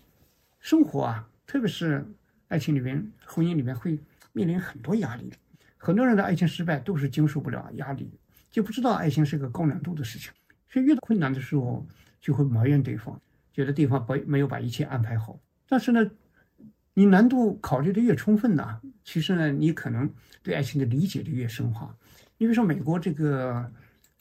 [0.59, 2.05] 生活啊，特别是
[2.49, 3.97] 爱情里面、婚姻里面会
[4.31, 5.33] 面临很多压力。
[5.75, 8.11] 很多人的爱情失败都是经受不了压力，
[8.51, 10.31] 就不知道爱情是个高难度的事情，
[10.75, 11.88] 所以遇到困难的时候
[12.19, 13.17] 就会埋怨对方，
[13.53, 15.39] 觉得对方不没有把一切安排好。
[15.69, 16.11] 但是呢，
[16.93, 21.95] 你难度考虑的越充分呢，其实呢，你可能对爱情的理解就越深化。
[22.38, 23.71] 你比如说美国这个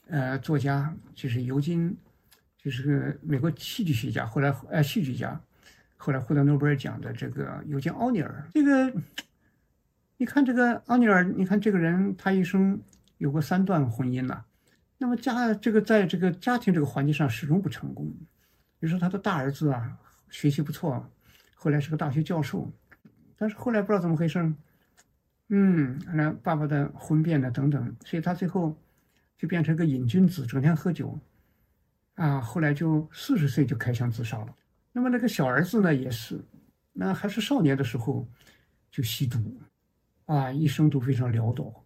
[0.07, 1.93] 呃作家就是尤金，
[2.57, 5.37] 就是美国戏剧学家，后来呃戏剧家，
[5.97, 8.93] 后来获得诺贝尔奖的这个尤金奥尼尔，这个。
[10.15, 12.81] 你看这个奥尼尔，你看这个人，他一生
[13.17, 14.44] 有过三段婚姻呐。
[14.97, 18.05] 那么家这个在这个家庭这个环境上始终不成功。
[18.79, 19.97] 比如说他的大儿子啊，
[20.29, 21.09] 学习不错，
[21.55, 22.71] 后来是个大学教授，
[23.37, 24.53] 但是后来不知道怎么回事，
[25.49, 28.77] 嗯，那爸爸的婚变了等等，所以他最后
[29.37, 31.19] 就变成个瘾君子，整天喝酒，
[32.15, 34.55] 啊，后来就四十岁就开枪自杀了。
[34.91, 36.39] 那么那个小儿子呢，也是，
[36.93, 38.27] 那还是少年的时候
[38.91, 39.39] 就吸毒。
[40.25, 41.85] 啊，一生都非常潦倒。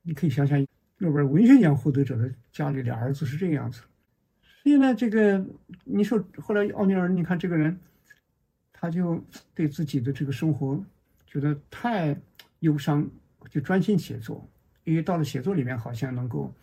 [0.00, 0.66] 你可以想想，
[1.02, 3.82] 诺贝尔文学奖获得者的家里的儿子是这个样子。
[4.62, 5.44] 所以呢，这个
[5.82, 7.76] 你说后来奥尼尔，你看这个人，
[8.72, 9.20] 他就
[9.52, 10.80] 对自己的这个生活
[11.26, 12.16] 觉得太
[12.60, 13.04] 忧伤，
[13.50, 14.48] 就专心写作。
[14.84, 16.54] 因为到了写作里面，好像能够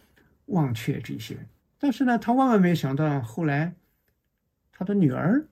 [0.45, 1.38] 忘却这些。
[1.78, 3.75] 但是呢，他万万没有想到，后来
[4.71, 5.45] 他的女儿，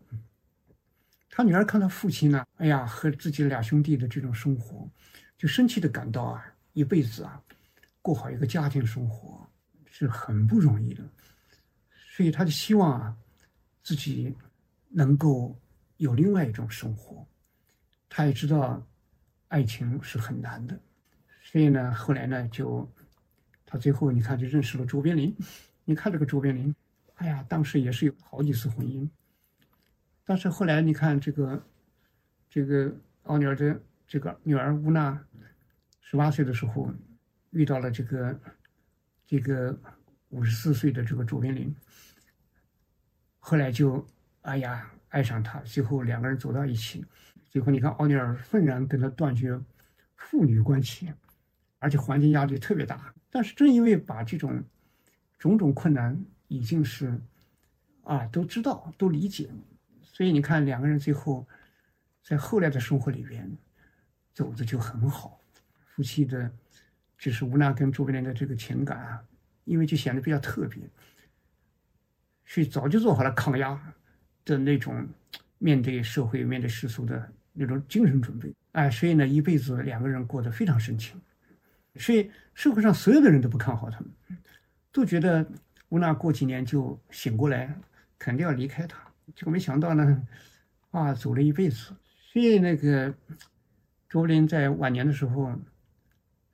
[1.29, 4.89] 他女儿看到父亲呢，哎呀，和自己俩兄弟的这种生活。
[5.37, 7.43] 就生气的感到啊，一辈子啊，
[8.07, 9.45] 过好一个家庭生活
[9.85, 11.03] 是很不容易的，
[12.15, 13.17] 所以他就希望啊，
[13.83, 14.33] 自己
[14.87, 15.53] 能够
[15.97, 17.27] 有另外一种生活。
[18.07, 18.81] 他也知道
[19.49, 20.79] 爱情是很难的，
[21.43, 22.89] 所以呢，后来呢，就
[23.65, 25.35] 他最后你看就认识了卓别林。
[25.83, 26.73] 你看这个卓别林，
[27.15, 29.05] 哎呀，当时也是有好几次婚姻，
[30.23, 31.61] 但是后来你看这个
[32.49, 33.77] 这个奥尼尔的。
[34.09, 35.21] 这个女儿乌娜
[35.99, 36.89] 十八岁的时候
[37.57, 38.39] 遇到了这个
[39.25, 39.75] 这个
[40.29, 41.75] 五十四岁的这个卓别林，
[43.39, 44.05] 后来就
[44.43, 47.03] 哎呀爱上他，最后两个人走到一起。
[47.49, 49.59] 最后你看奥尼尔愤然跟他断绝
[50.15, 51.11] 父女关系，
[51.79, 53.13] 而且环境压力特别大。
[53.31, 54.63] 但是正因为把这种
[55.39, 57.19] 种种困难已经是
[58.03, 59.49] 啊都知道都理解，
[60.03, 61.47] 所以你看两个人最后
[62.21, 63.57] 在后来的生活里边。
[64.37, 65.41] 走的就很好，
[65.87, 66.51] 夫妻的，
[67.17, 69.23] 就是吴娜跟周别林的这个情感啊，
[69.65, 70.81] 因为就显得比较特别，
[72.45, 73.79] 所以早就做好了抗压
[74.45, 75.07] 的那种
[75.57, 78.53] 面对社会、面对世俗的那种精神准备。
[78.73, 81.19] 哎，所以呢，一辈子两个人过得非常深情。
[81.95, 84.09] 所以社会上所有的人都不看好他们，
[84.91, 85.45] 都觉得
[85.89, 87.75] 吴娜过几年就醒过来，
[88.19, 88.99] 肯定要离开他。
[89.35, 90.27] 结果没想到呢，
[90.91, 91.93] 啊，走了一辈子。
[92.31, 93.13] 所以那个。
[94.09, 95.53] 卓别林在晚年的时候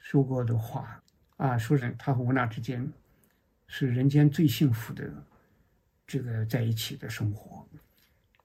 [0.03, 1.01] 说过的话
[1.37, 2.85] 啊，说是他和吴娜之间
[3.67, 5.09] 是人间最幸福的
[6.05, 7.65] 这个在一起的生活，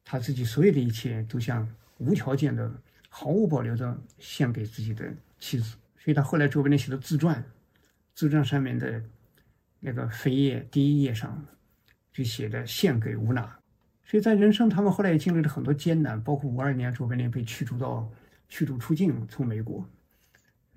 [0.05, 1.69] 他自己所有的一切都像
[1.99, 2.73] 无条件的、
[3.09, 5.77] 毫无保留的献给自己的妻子。
[5.99, 7.45] 所以他后来卓别林写的自传，
[8.15, 9.03] 自传上面的
[9.81, 11.45] 那个扉页第一页上
[12.13, 13.59] 就写的献给吴娜。
[14.05, 18.09] 所以在人生，他们后来也经历了很多艰难，包括五二年卓别林被驱逐到。
[18.51, 19.87] 驱逐出境，从美国，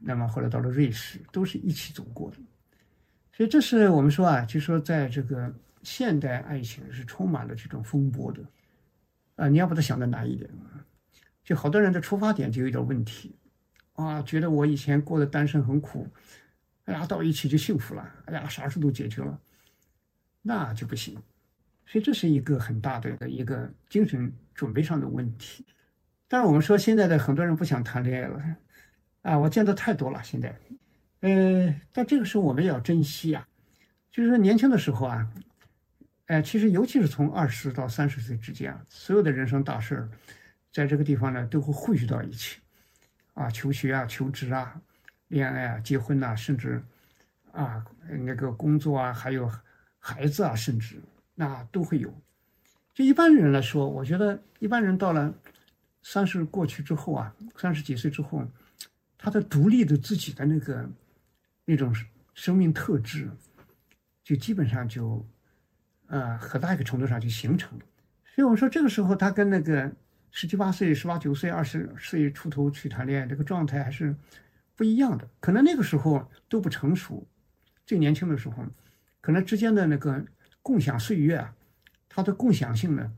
[0.02, 2.38] 那么后来到了瑞士，都是一起走过的。
[3.34, 8.44] 所以这是我们说啊，就说在这个现代爱情是充满了这种风波的
[9.36, 9.48] 啊。
[9.48, 10.50] 你要把它想的难一点，
[11.44, 13.36] 就好多人的出发点就有点问题
[13.94, 16.08] 啊，觉得我以前过的单身很苦，
[16.86, 19.40] 哎呀，到一起就幸福了，哎呀，啥事都解决了，
[20.42, 21.18] 那就不行。
[21.86, 25.66] 所以这是一个很大的一个精神准备上的问题。
[26.28, 28.42] 但是我们说现在的很多人不想谈恋爱了，
[29.22, 30.22] 啊，我见的太多了。
[30.24, 30.56] 现在，
[31.20, 33.48] 呃，但这个时候我们也要珍惜啊，
[34.12, 35.28] 就是说年轻的时候啊，
[36.26, 40.10] 哎，其实尤其是从二十到三十岁之间啊，所有的人生大事儿，
[40.72, 42.60] 在这个地方呢都会汇聚到一起，
[43.34, 44.82] 啊，求学啊，求职啊，
[45.28, 46.82] 恋爱啊，结婚呐，甚至
[47.52, 47.86] 啊
[48.26, 49.52] 那个工作啊，还有
[50.00, 51.00] 孩子啊，甚至
[51.36, 52.12] 那都会有。
[52.94, 55.34] 就一般人来说，我觉得一般人到了。
[56.04, 58.44] 三十过去之后啊，三十几岁之后，
[59.24, 60.90] 他的独立的自己的那个
[61.64, 61.96] 那种
[62.34, 63.30] 生命特质，
[64.24, 65.24] 就基本上就，
[66.08, 67.86] 呃，很大一个程度上就形成了。
[68.34, 69.92] 所以我说，这个时候他跟那个
[70.32, 74.16] 十七八岁、十八九岁、二十岁出头去谈恋爱，这个状态还是
[74.76, 75.30] 不一样的。
[75.40, 77.24] 可能那个时候都不成熟，
[77.86, 78.66] 最年轻的时候，
[79.22, 80.26] 可能之间的那个
[80.64, 81.54] 共享岁月啊，
[82.10, 83.14] 它的共享性呢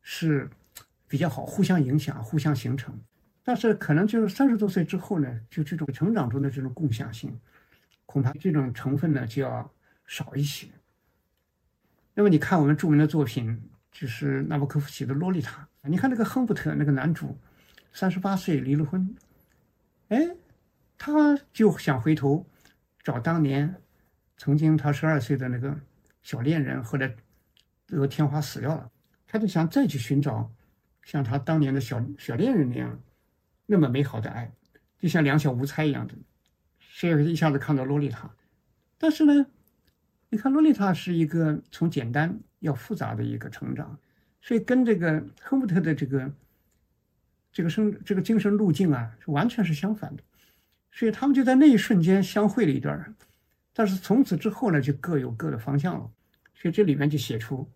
[0.00, 0.48] 是
[1.06, 2.98] 比较好，互相影响，互相形成。
[3.44, 7.36] 但是可能就是三十多岁之后呢，就这种成长中的这种共享性，
[8.06, 9.68] 恐怕这种成分呢就要
[10.06, 10.68] 少一些。
[12.14, 17.36] 那么你看我们著名的作品，就是纳博科夫写的《洛丽塔》，你看那个亨伯特那个男主，
[17.92, 19.16] 三十八岁离了婚，
[20.08, 20.28] 哎，
[20.96, 22.46] 他就想回头
[23.02, 23.74] 找当年
[24.36, 25.76] 曾经他十二岁的那个
[26.22, 27.12] 小恋人，后来
[27.86, 28.90] 得天花死掉了，
[29.26, 30.48] 他就想再去寻找
[31.02, 33.00] 像他当年的小小恋人那样。
[33.72, 34.52] 那么美好的爱，
[34.98, 36.12] 就像两小无猜一样的，
[36.78, 38.30] 所以一下子看到洛丽塔。
[38.98, 39.46] 但是呢，
[40.28, 43.98] 你看洛丽塔是一个从简单要复杂的一个成长，
[44.42, 46.30] 所以跟这个亨伯特的这个
[47.50, 50.22] 这个生这个精神路径啊，是完全是相反的。
[50.90, 53.14] 所以他们就在那一瞬间相会了一段，
[53.72, 56.10] 但是从此之后呢，就各有各的方向了。
[56.54, 57.66] 所以这里面就写出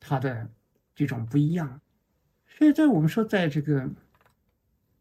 [0.00, 0.48] 他的
[0.94, 1.78] 这种不一样。
[2.48, 3.90] 所以在我们说，在这个。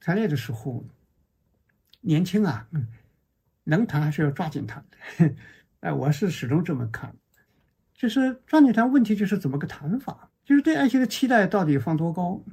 [0.04, 0.84] 谈恋爱的时候，
[2.02, 2.88] 年轻啊，嗯，
[3.64, 4.84] 能谈还是要抓紧谈。
[5.82, 7.16] 哎，我是始终这么看，
[7.94, 8.92] 就是抓紧谈。
[8.92, 12.44] 问题就是怎么个谈法，就是对爱情的期待到底放多高？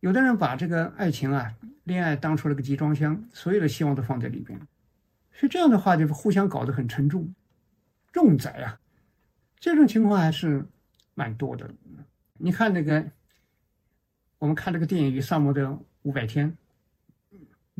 [0.00, 4.58] 有的人把这个爱情啊，恋爱当出了个集装箱，所有的希望都放在里边，
[5.32, 7.32] 所以这样的话就是互相搞得很沉重，
[8.12, 8.80] 重载啊。
[9.60, 10.66] 这种情况还是
[11.14, 11.70] 蛮多的。
[12.38, 13.06] 你看那个，
[14.38, 16.50] 我们看这个电影《与萨摩的五百天》。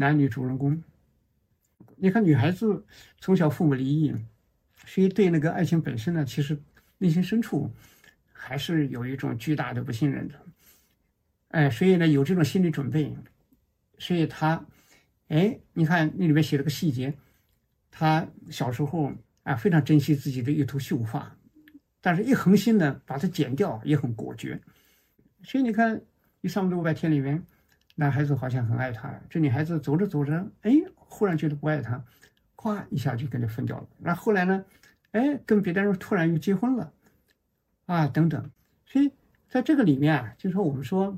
[0.01, 0.83] 男女主人公，
[1.97, 2.87] 你看女孩子
[3.19, 4.15] 从小父母离异，
[4.87, 6.59] 所以对那个爱情本身呢，其实
[6.97, 7.71] 内心深处
[8.33, 10.35] 还是有一种巨大的不信任的。
[11.49, 13.15] 哎，所以呢有这种心理准备，
[13.99, 14.65] 所以他，
[15.29, 17.13] 哎，你看那里面写了个细节，
[17.91, 21.37] 他小时候啊非常珍惜自己的一头秀发，
[22.01, 24.59] 但是一横心呢把它剪掉也很果决，
[25.43, 26.01] 所以你看
[26.41, 27.45] 一上五百天里面。
[28.01, 30.33] 男孩子好像很爱她，这女孩子走着走着，
[30.63, 32.03] 哎，忽然觉得不爱他，
[32.57, 33.87] 咵一下就跟他分掉了。
[33.99, 34.65] 那后来呢，
[35.11, 36.91] 哎，跟别的人突然又结婚了，
[37.85, 38.51] 啊，等等。
[38.87, 39.13] 所以
[39.51, 41.15] 在这个里面啊，就是说我们说，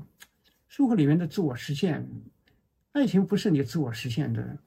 [0.67, 2.05] 生活里面的自我实现，
[2.91, 4.57] 爱情不是你自我实现的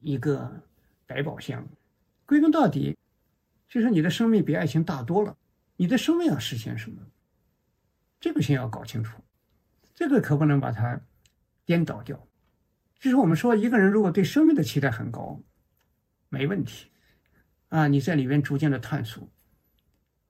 [0.00, 0.62] 一个
[1.06, 1.66] 百宝箱。
[2.26, 2.98] 归根到底，
[3.66, 5.34] 就是你的生命比爱情大多了。
[5.76, 7.00] 你的生命要实现什么？
[8.20, 9.22] 这个先要搞清楚，
[9.94, 11.00] 这个可不能把它。
[11.66, 12.28] 颠倒掉，
[12.98, 15.40] 就是我们说，一个人如果对生命的期待很高，
[16.28, 16.90] 没问题，
[17.68, 19.28] 啊，你在里面逐渐的探索，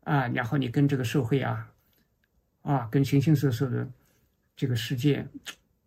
[0.05, 1.73] 啊，然后你跟这个社会啊，
[2.63, 3.91] 啊，跟形形色色的
[4.55, 5.27] 这个世界，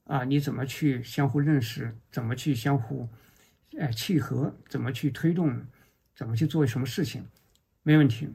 [0.04, 3.08] 啊，你怎么去相互认识，怎么去相互，
[3.80, 5.66] 哎，契合，怎么去推动，
[6.14, 7.26] 怎么去做什么事情，
[7.84, 8.28] 没问题。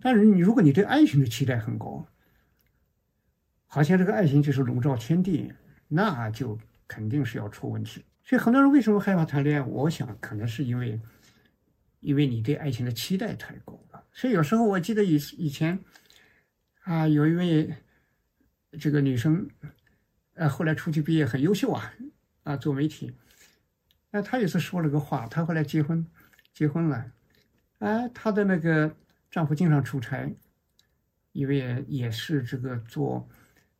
[0.00, 2.06] 但是你如果你对爱情的期待很高，
[3.66, 5.52] 好像这个爱情就是笼罩天地。
[5.88, 8.04] 那就肯定是要出问题。
[8.22, 9.66] 所以很多人为什么害怕谈恋爱？
[9.66, 11.00] 我想可能是因为，
[12.00, 14.04] 因为你对爱情的期待太高了。
[14.12, 15.82] 所以有时候我记得以以前，
[16.82, 17.74] 啊，有一位
[18.78, 19.48] 这个女生，
[20.34, 21.94] 呃，后来出去毕业很优秀啊，
[22.42, 23.14] 啊，做媒体。
[24.10, 26.06] 那她也是说了个话，她后来结婚，
[26.52, 27.12] 结婚了，
[27.78, 28.94] 哎，她的那个
[29.30, 30.34] 丈夫经常出差，
[31.32, 33.26] 因为也是这个做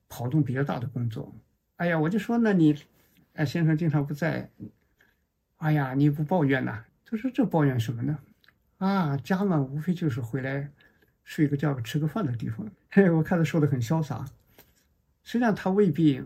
[0.08, 1.34] 跑动比较大的工作。
[1.78, 2.76] 哎呀，我就说，那你，
[3.34, 4.50] 哎，先生经常不在，
[5.58, 6.84] 哎呀，你不抱怨呐？
[7.04, 8.18] 他说这抱怨什么呢？
[8.78, 10.72] 啊，家嘛，无非就是回来
[11.22, 12.68] 睡个觉、吃个饭的地方。
[12.90, 14.24] 嘿，我看他说的很潇洒，
[15.22, 16.20] 实际上他未必，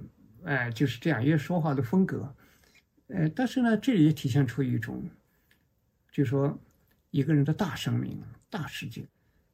[0.44, 2.34] 哎，就是这样一个说话的风格。
[3.08, 5.04] 呃，但是呢，这也体现出一种，
[6.10, 6.58] 就说
[7.10, 9.04] 一个人的大生命、大世界。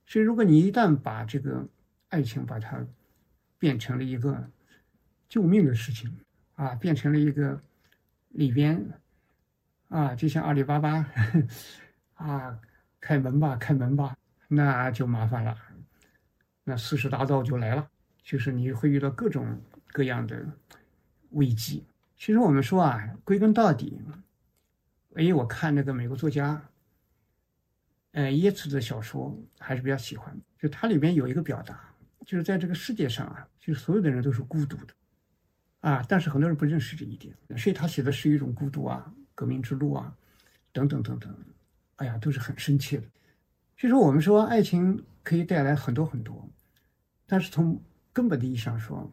[0.07, 1.66] 所以，如果你一旦把这个
[2.11, 2.86] 爱情把它
[3.59, 4.49] 变成了一个。
[5.29, 6.11] 救命的事情
[6.55, 7.61] 啊，变成了一个
[8.31, 8.85] 里边
[9.89, 11.07] 啊，就像阿里巴巴
[12.14, 12.59] 啊，
[13.01, 14.16] 开门吧，开门吧，
[14.49, 15.57] 那就麻烦了，
[16.64, 17.89] 那四十大盗就来了，
[18.22, 20.47] 就是你会遇到各种各样的
[21.31, 21.85] 危机。
[22.16, 24.01] 其实我们说啊，归根到底，
[25.14, 26.61] 哎，我看那个美国作家，
[28.12, 31.79] 呃，耶茨的小说还是比较喜欢，就它里边有一个表达，
[32.26, 34.95] 就是在这个世界上啊，就是所有的人都是孤独的。
[35.81, 36.05] 啊！
[36.09, 40.16] 但是很多人不认识这一点，所以他写的是一种孤独啊、革命之路啊，
[40.72, 41.35] 等等等等，
[41.97, 43.07] 哎呀，都是很深切的。
[43.76, 46.49] 所以说，我们说爱情可以带来很多很多，
[47.26, 47.81] 但是从
[48.12, 49.09] 根本的意义上说，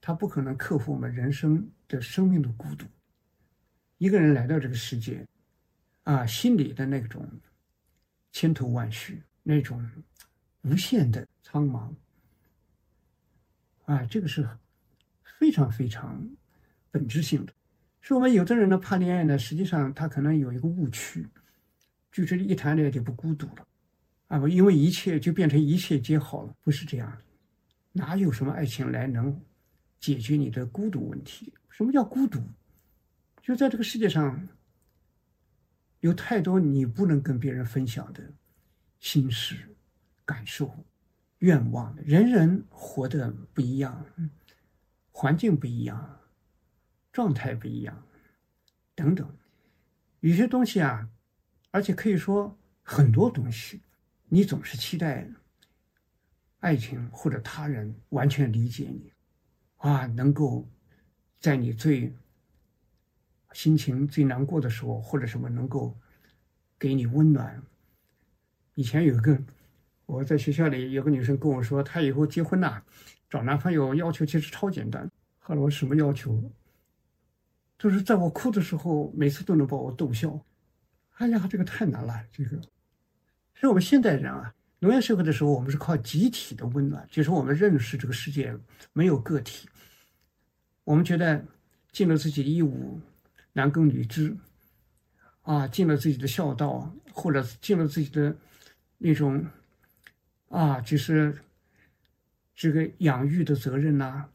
[0.00, 2.84] 它不可能克服我们人生的生命的孤独。
[3.98, 5.24] 一个人来到这个世界，
[6.02, 7.24] 啊，心里的那种
[8.32, 9.88] 千头万绪，那种
[10.62, 11.94] 无限的苍茫，
[13.84, 14.48] 啊，这个是
[15.42, 16.24] 非常非常
[16.92, 17.52] 本质性的。
[18.00, 21.26] 是我们有的人呢怕恋爱呢，实际上他可能有一个误区，
[22.12, 23.66] 就是一谈恋爱就不孤独了，
[24.28, 27.18] 啊不，因为一切就变成一切皆好了，不是这样，
[27.90, 29.36] 哪有什么爱情来能
[29.98, 31.52] 解决你的孤独问题？
[31.70, 32.40] 什么叫孤独？
[33.42, 34.48] 就在这个世界上，
[35.98, 38.22] 有太多你不能跟别人分享的
[39.00, 39.56] 心事、
[40.24, 40.72] 感受、
[41.38, 44.06] 愿望，人人活得不一样，
[45.12, 46.18] 环境不一样。
[47.12, 48.06] 状态不一样，
[48.94, 49.36] 等等，
[50.20, 51.10] 有些东西啊，
[51.70, 53.82] 而且可以说很多东西，
[54.30, 55.28] 你总是期待
[56.60, 59.12] 爱情或者他人完全理解你，
[59.76, 60.66] 啊，能够
[61.38, 62.14] 在你最
[63.52, 65.94] 心情最难过的时候，或者什么能够
[66.78, 67.62] 给你温暖。
[68.74, 69.38] 以前有个
[70.06, 72.82] 我在学校里有个女生跟我说，她以后结婚呐，
[73.32, 75.10] 找男朋友要求其实超简单。
[75.38, 76.38] 后来我什么要求？
[77.78, 80.38] 就是在我哭的时候，每次都能把我逗笑。
[81.14, 82.22] 哎呀，这个太难了。
[82.30, 82.50] 这个，
[83.54, 88.54] 所以我们现代人啊，农业社会的时候，我们是靠集体的温暖，就是我们认识这个世界
[88.92, 89.66] 没有个体。
[90.84, 91.42] 我们觉得
[91.90, 93.00] 尽了自己的义务，
[93.54, 94.36] 男耕女织，
[95.40, 98.36] 啊，尽了自己的孝道，或者尽了自己的
[98.98, 99.42] 那种
[100.50, 101.34] 啊，就是
[102.54, 104.26] 这个养育的责任呐。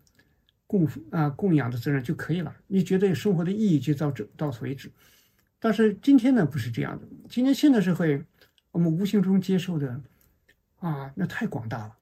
[0.70, 4.92] 供啊供养的责任就可以了，你觉得生活的意义就到这到此为止。
[5.62, 8.22] 但是今天呢不是这样的，今天现代社会，
[8.72, 10.02] 我们无形中接受的
[10.80, 11.96] 啊那太广大了，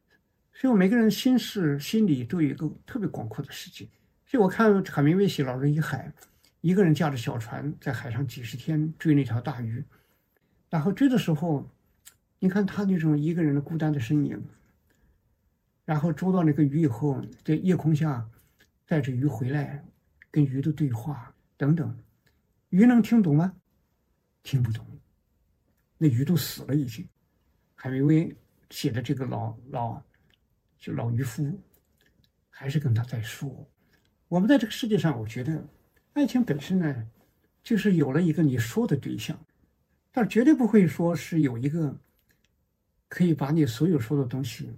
[0.52, 3.88] 所以我每个人心事心里都有一个特别广阔的世界。
[4.26, 6.12] 所以我看海明威写《老人与海》，
[6.62, 9.86] 一个人驾着小船在海上几十天追那条大鱼，
[10.72, 11.70] 然后追的时候，
[12.40, 14.44] 你看他那种一个人的孤单的身影，
[15.86, 18.30] 然后捉到那个鱼以后，在夜空下。
[18.88, 19.84] 带着鱼回来，
[20.30, 21.98] 跟鱼的对话等等，
[22.70, 23.52] 鱼能听懂吗？
[24.44, 24.86] 听不懂，
[25.98, 27.04] 那鱼都死了已经。
[27.74, 28.38] 海明威
[28.70, 30.00] 写的这个老老
[30.78, 31.60] 就老渔夫，
[32.52, 33.68] 还是跟他在说，
[34.28, 35.68] 我们在这个世界上，我觉得
[36.14, 37.08] 爱情本身呢，
[37.64, 39.36] 就是有了一个你说的对象，
[40.12, 42.00] 但绝对不会说是有一个
[43.08, 44.78] 可以把你所有说的东西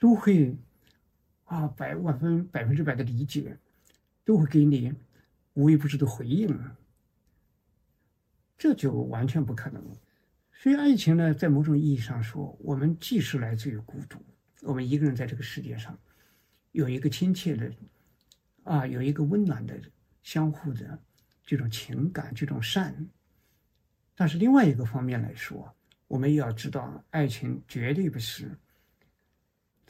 [0.00, 0.56] 都会。
[1.44, 3.58] 啊，百万分百分之百的理解，
[4.24, 4.94] 都会给你
[5.54, 6.56] 无微不至的回应，
[8.56, 9.82] 这就完全不可能。
[10.52, 14.24] 所以，爱情呢，在某种意义上说，我们既是来自于孤独，
[14.62, 15.98] 我们一个人在这个世界上
[16.70, 17.72] 有一个亲切的，
[18.62, 19.76] 啊，有一个温暖的、
[20.22, 20.96] 相互的
[21.44, 22.94] 这种情感、这种善。
[24.14, 25.74] 但是，另外一个方面来说，
[26.06, 28.56] 我们也要知道，爱情绝对不是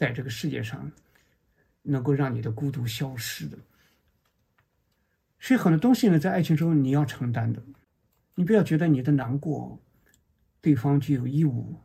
[0.00, 0.90] 在这个世界上。
[1.82, 3.58] 能够让你的孤独消失的，
[5.38, 7.62] 所以很多东西呢，在爱情中你要承担的，
[8.34, 9.80] 你不要觉得你的难过，
[10.60, 11.80] 对方就有义务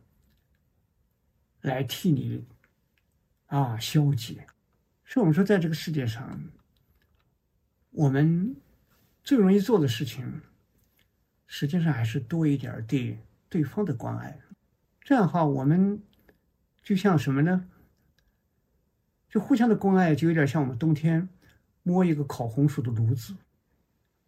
[1.62, 2.44] 来替你
[3.46, 4.46] 啊消解。
[5.06, 6.42] 所以我们说，在这个世界上，
[7.92, 8.54] 我们
[9.24, 10.42] 最容易做的事情，
[11.46, 14.38] 实际上还是多一点对对方的关爱。
[15.00, 16.02] 这样的话，我们
[16.82, 17.66] 就像什么呢？
[19.28, 21.28] 就互相的关爱，就有点像我们冬天
[21.82, 23.34] 摸一个烤红薯的炉子，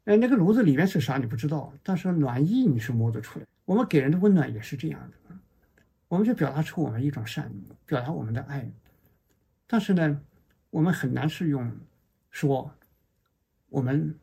[0.04, 3.46] 哎，那个炉子里面是啥你不知道，但是暖意你是摸得出来。
[3.64, 5.36] 我们给人的温暖也是这样的，
[6.08, 8.68] 我们就表达出我们一种善意，表达我们的爱。
[9.66, 10.20] 但是呢，
[10.70, 11.70] 我们很难是用
[12.30, 12.70] 说
[13.68, 14.14] 我们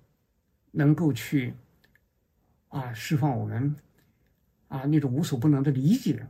[0.71, 1.53] 能够去
[2.69, 3.75] 啊释放我们
[4.67, 6.27] 啊那种无所不能的理解，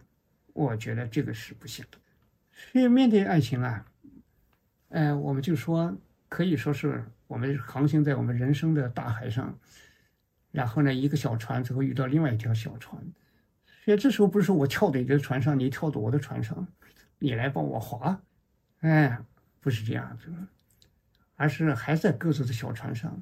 [0.53, 1.97] 我觉得这个是不行的。
[2.71, 3.85] 所以面对爱情啊。
[4.89, 5.95] 呃，我们就说，
[6.29, 9.57] 可以说是我们航行在我们人生的大海上，
[10.51, 13.01] 然后呢，一个小船最后遇到另外一条小船，
[13.83, 16.67] 所以这时候不是说我跳到你的船上，你跳到我的船上，
[17.19, 18.21] 你来帮我划，
[18.81, 19.19] 哎，
[19.59, 20.31] 不是这样子，
[21.35, 23.21] 而是还在各自的小船上，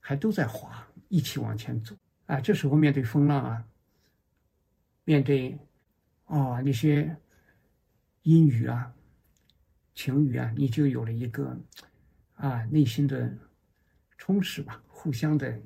[0.00, 1.94] 还都在划，一起往前走
[2.26, 2.40] 啊。
[2.40, 3.64] 这时候面对风浪啊，
[5.04, 5.58] 面对
[6.26, 7.16] 啊那些
[8.22, 8.94] 阴雨啊。
[9.94, 11.58] 情侣啊，你就有了一个
[12.34, 13.32] 啊内心的
[14.18, 15.60] 充实吧，互相的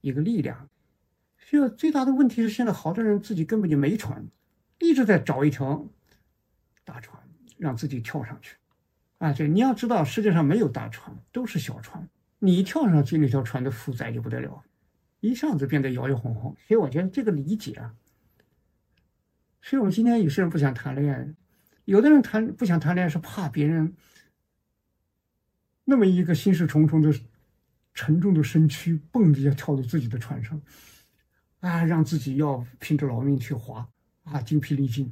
[0.00, 0.68] 一个力量。
[1.36, 4.26] 需要最大的问题是，现在好多人自己根本就没船，
[4.78, 5.88] 一直在找一条
[6.84, 7.22] 大船
[7.56, 8.56] 让自己跳上去。
[9.18, 12.08] 啊，这你要知道，世界上没有大船，都是小船。
[12.38, 14.62] 你一跳上去，那条船的负载就不得了，
[15.20, 16.54] 一下子变得摇摇晃晃。
[16.66, 17.94] 所以我觉得这个理解啊，
[19.60, 21.34] 所以我们今天有些人不想谈恋爱。
[21.88, 23.94] 有的人谈不想谈恋爱，是怕别人
[25.84, 27.10] 那么一个心事重重的、
[27.94, 30.60] 沉重的身躯，蹦迪要跳到自己的船上，
[31.60, 33.88] 啊，让自己要拼着老命去划，
[34.24, 35.10] 啊，精疲力尽。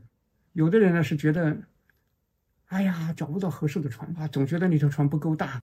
[0.52, 1.56] 有的人呢是觉得，
[2.66, 5.62] 哎呀，找不到合适的船啊，总觉得那条船不够大，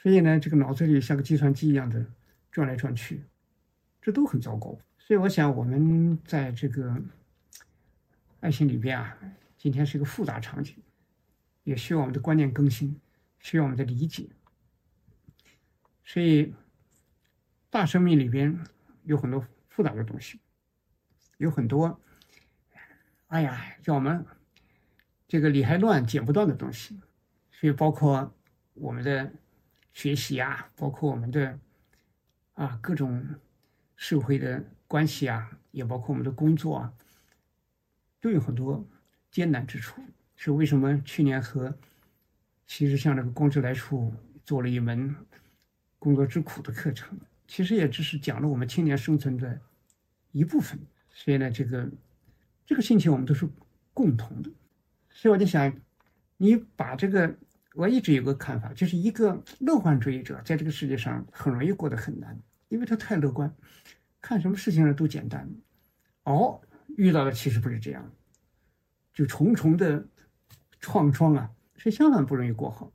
[0.00, 2.06] 所以呢，这个脑子里像个计算机一样的
[2.50, 3.22] 转来转去，
[4.00, 4.78] 这都很糟糕。
[4.96, 6.96] 所以我想，我们在这个
[8.40, 9.14] 爱情里边啊，
[9.58, 10.76] 今天是一个复杂场景，
[11.64, 12.98] 也需要我们的观念更新，
[13.40, 14.30] 需要我们的理解。
[16.04, 16.54] 所以，
[17.68, 18.58] 大生命里边
[19.02, 20.38] 有很多复杂的东西，
[21.36, 22.00] 有很多，
[23.26, 24.24] 哎呀，叫我们
[25.26, 26.98] 这个理还乱、剪不断的东西。
[27.50, 28.32] 所以，包括
[28.74, 29.32] 我们的
[29.92, 31.58] 学习啊，包括我们的
[32.54, 33.26] 啊各种
[33.96, 36.94] 社会的关系啊，也包括我们的工作啊，
[38.20, 38.86] 都有很多
[39.30, 40.02] 艰难之处。
[40.36, 41.76] 是为什么去年和
[42.66, 44.12] 其实像这个光之来处
[44.44, 45.14] 做了一门。
[46.00, 47.18] 工作之苦的课程，
[47.48, 49.60] 其实也只是讲了我们青年生存的
[50.30, 50.78] 一部分。
[51.10, 51.90] 所以呢，这个
[52.64, 53.48] 这个心情我们都是
[53.92, 54.48] 共同的。
[55.10, 55.76] 所以我就想，
[56.36, 57.36] 你把这个，
[57.74, 63.52] 我一直有个看法，就是一个乐观主义者在这个世界上很容易过得很难，因为他太乐观，
[64.20, 65.50] 看什么事情呢都简单。
[66.22, 66.60] 哦，
[66.96, 68.08] 遇到的其实不是这样，
[69.18, 70.06] 就重重的
[70.78, 72.92] 创伤啊，是相反不容易过好。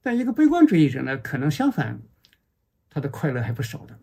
[0.00, 2.00] 但一个悲观主义者呢，可能相反。
[2.88, 3.94] 他的快乐还不少的，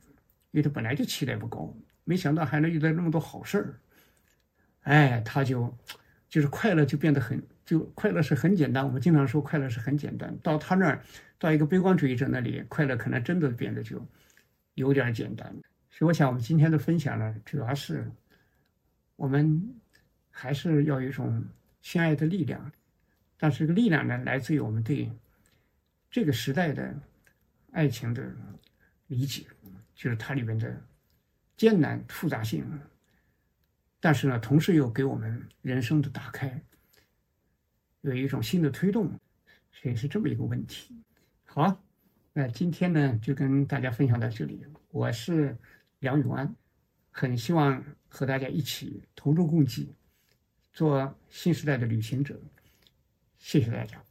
[0.52, 3.80] 因为他本来就期待不高，没想到还能遇到那么多好事儿，
[4.82, 5.76] 哎，他就
[6.30, 8.86] 就是快乐就变得很，就快乐是很简单。
[8.86, 11.02] 我们经常说快乐是很简单，到他那儿，
[11.40, 14.06] 到一个悲观主义者那里，快乐可能真的变得就
[14.76, 15.52] 有点简单。
[15.90, 18.12] 所以我想，我们今天的分享呢，主要是
[19.16, 19.81] 我们
[20.32, 21.46] 还是要有一种
[21.82, 22.72] 相爱的力量，
[23.38, 25.12] 但是这个力量呢，来自于我们对
[26.10, 26.96] 这个时代的
[27.72, 28.34] 爱情的。
[29.08, 29.46] 理解，
[29.94, 30.82] 就是它里面的
[31.58, 32.66] 艰难复杂性，
[34.00, 36.62] 但是呢，同时又给我们人生的打开，
[38.00, 39.12] 有一种新的推动，
[39.70, 40.96] 所以是这么一个问题。
[41.44, 41.84] 好，
[42.32, 44.66] 那今天呢，就跟大家分享到这里。
[44.92, 45.58] 我是
[46.00, 46.56] 梁永安，
[47.10, 49.94] 很希望和大家一起同舟共济，
[50.74, 52.40] 做新时代的旅行者。
[53.38, 54.04] 谢谢大家。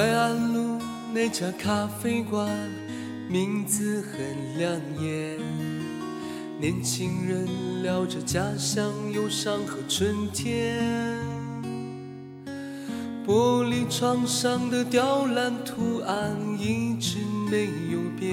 [0.00, 0.78] 淮安路
[1.12, 2.48] 那家咖啡馆，
[3.28, 5.38] 名字很亮眼。
[6.58, 7.46] 年轻人
[7.82, 10.82] 聊着家乡忧伤和春天。
[13.26, 17.18] 玻璃窗上的雕栏图案一直
[17.50, 18.32] 没有变。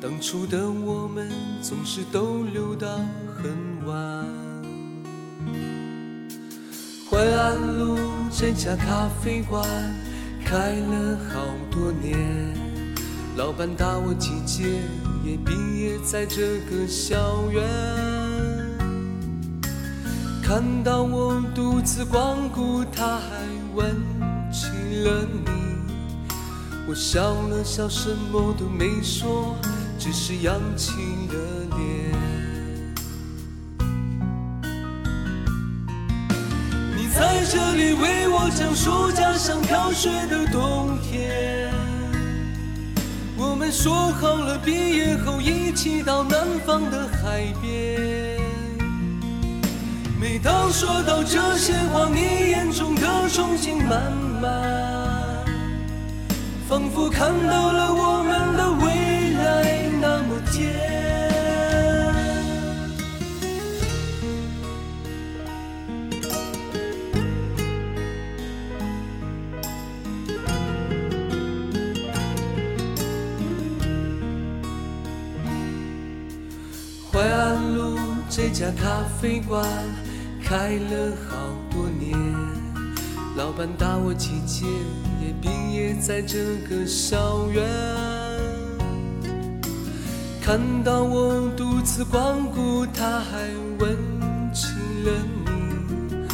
[0.00, 1.30] 当初的我们
[1.62, 2.88] 总是逗留到
[3.36, 4.26] 很晚。
[7.08, 7.96] 淮安路
[8.32, 9.64] 这家咖啡馆。
[10.44, 12.18] 开了好多年，
[13.36, 14.64] 老板大我几届，
[15.24, 17.62] 也毕业在这个校园。
[20.42, 23.94] 看到我独自光顾，他还问
[24.52, 24.66] 起
[25.04, 25.50] 了你。
[26.88, 29.56] 我笑了笑，什么都没说，
[29.96, 30.92] 只是扬起
[31.28, 31.34] 了
[31.76, 32.09] 脸。
[37.40, 41.72] 在这里为我讲述家乡飘雪的冬天。
[43.34, 48.38] 我们说好了毕业后一起到南方的海边。
[50.20, 54.12] 每当说到这些话，你眼中的憧憬满
[54.42, 55.46] 满，
[56.68, 60.89] 仿佛看到了我们的未来那么甜。
[78.52, 79.64] 家咖啡馆
[80.42, 81.36] 开了好
[81.70, 82.18] 多年，
[83.36, 84.66] 老板大我几届，
[85.22, 87.64] 也毕业在这个校园。
[90.42, 93.48] 看到我独自光顾，他还
[93.78, 93.96] 问
[94.52, 94.66] 起
[95.04, 95.12] 了
[95.46, 96.26] 你。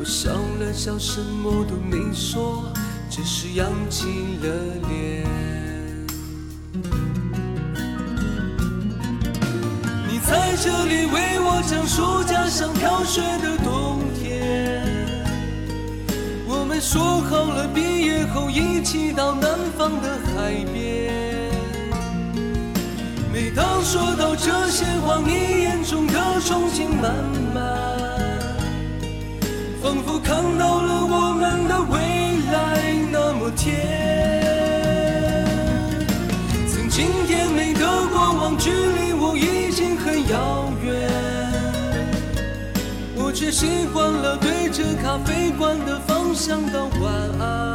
[0.00, 2.64] 我笑了笑，什么都没说，
[3.08, 4.06] 只是扬起
[4.42, 4.48] 了
[4.88, 5.41] 脸。
[10.32, 14.82] 在这里为我讲述家乡飘雪的冬天。
[16.48, 21.12] 我们说好了毕业后一起到南方的海边。
[23.30, 27.12] 每当说到这些话，你眼中的憧憬满
[27.52, 27.62] 满，
[29.82, 31.98] 仿佛看到了我们的未
[32.50, 33.68] 来那么甜。
[36.66, 39.36] 曾经甜美的过往，距离我
[43.42, 47.74] 我却习惯了对着咖啡馆的方向道晚安。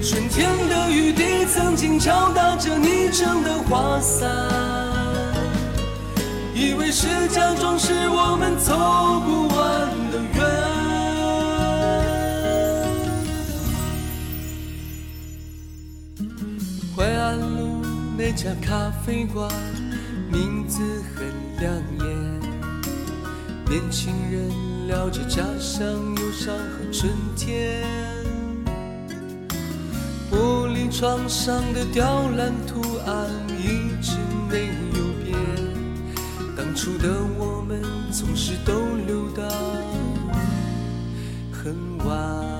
[0.00, 4.30] 春天的雨滴曾经敲打着你撑的花伞，
[6.54, 8.72] 以为是假装是我们走
[9.26, 9.58] 不完
[10.12, 10.46] 的缘。
[16.96, 17.82] 淮安路
[18.16, 19.50] 那家咖啡馆，
[20.30, 20.80] 名字
[21.16, 21.26] 很
[21.58, 22.19] 亮眼，
[23.70, 27.84] 年轻人聊着家乡忧伤和春天。
[30.28, 34.16] 玻璃窗上的雕栏图案一直
[34.50, 34.66] 没
[34.98, 35.38] 有变，
[36.56, 38.72] 当初的我们总是都
[39.06, 39.48] 留到
[41.52, 41.72] 很
[42.04, 42.59] 晚。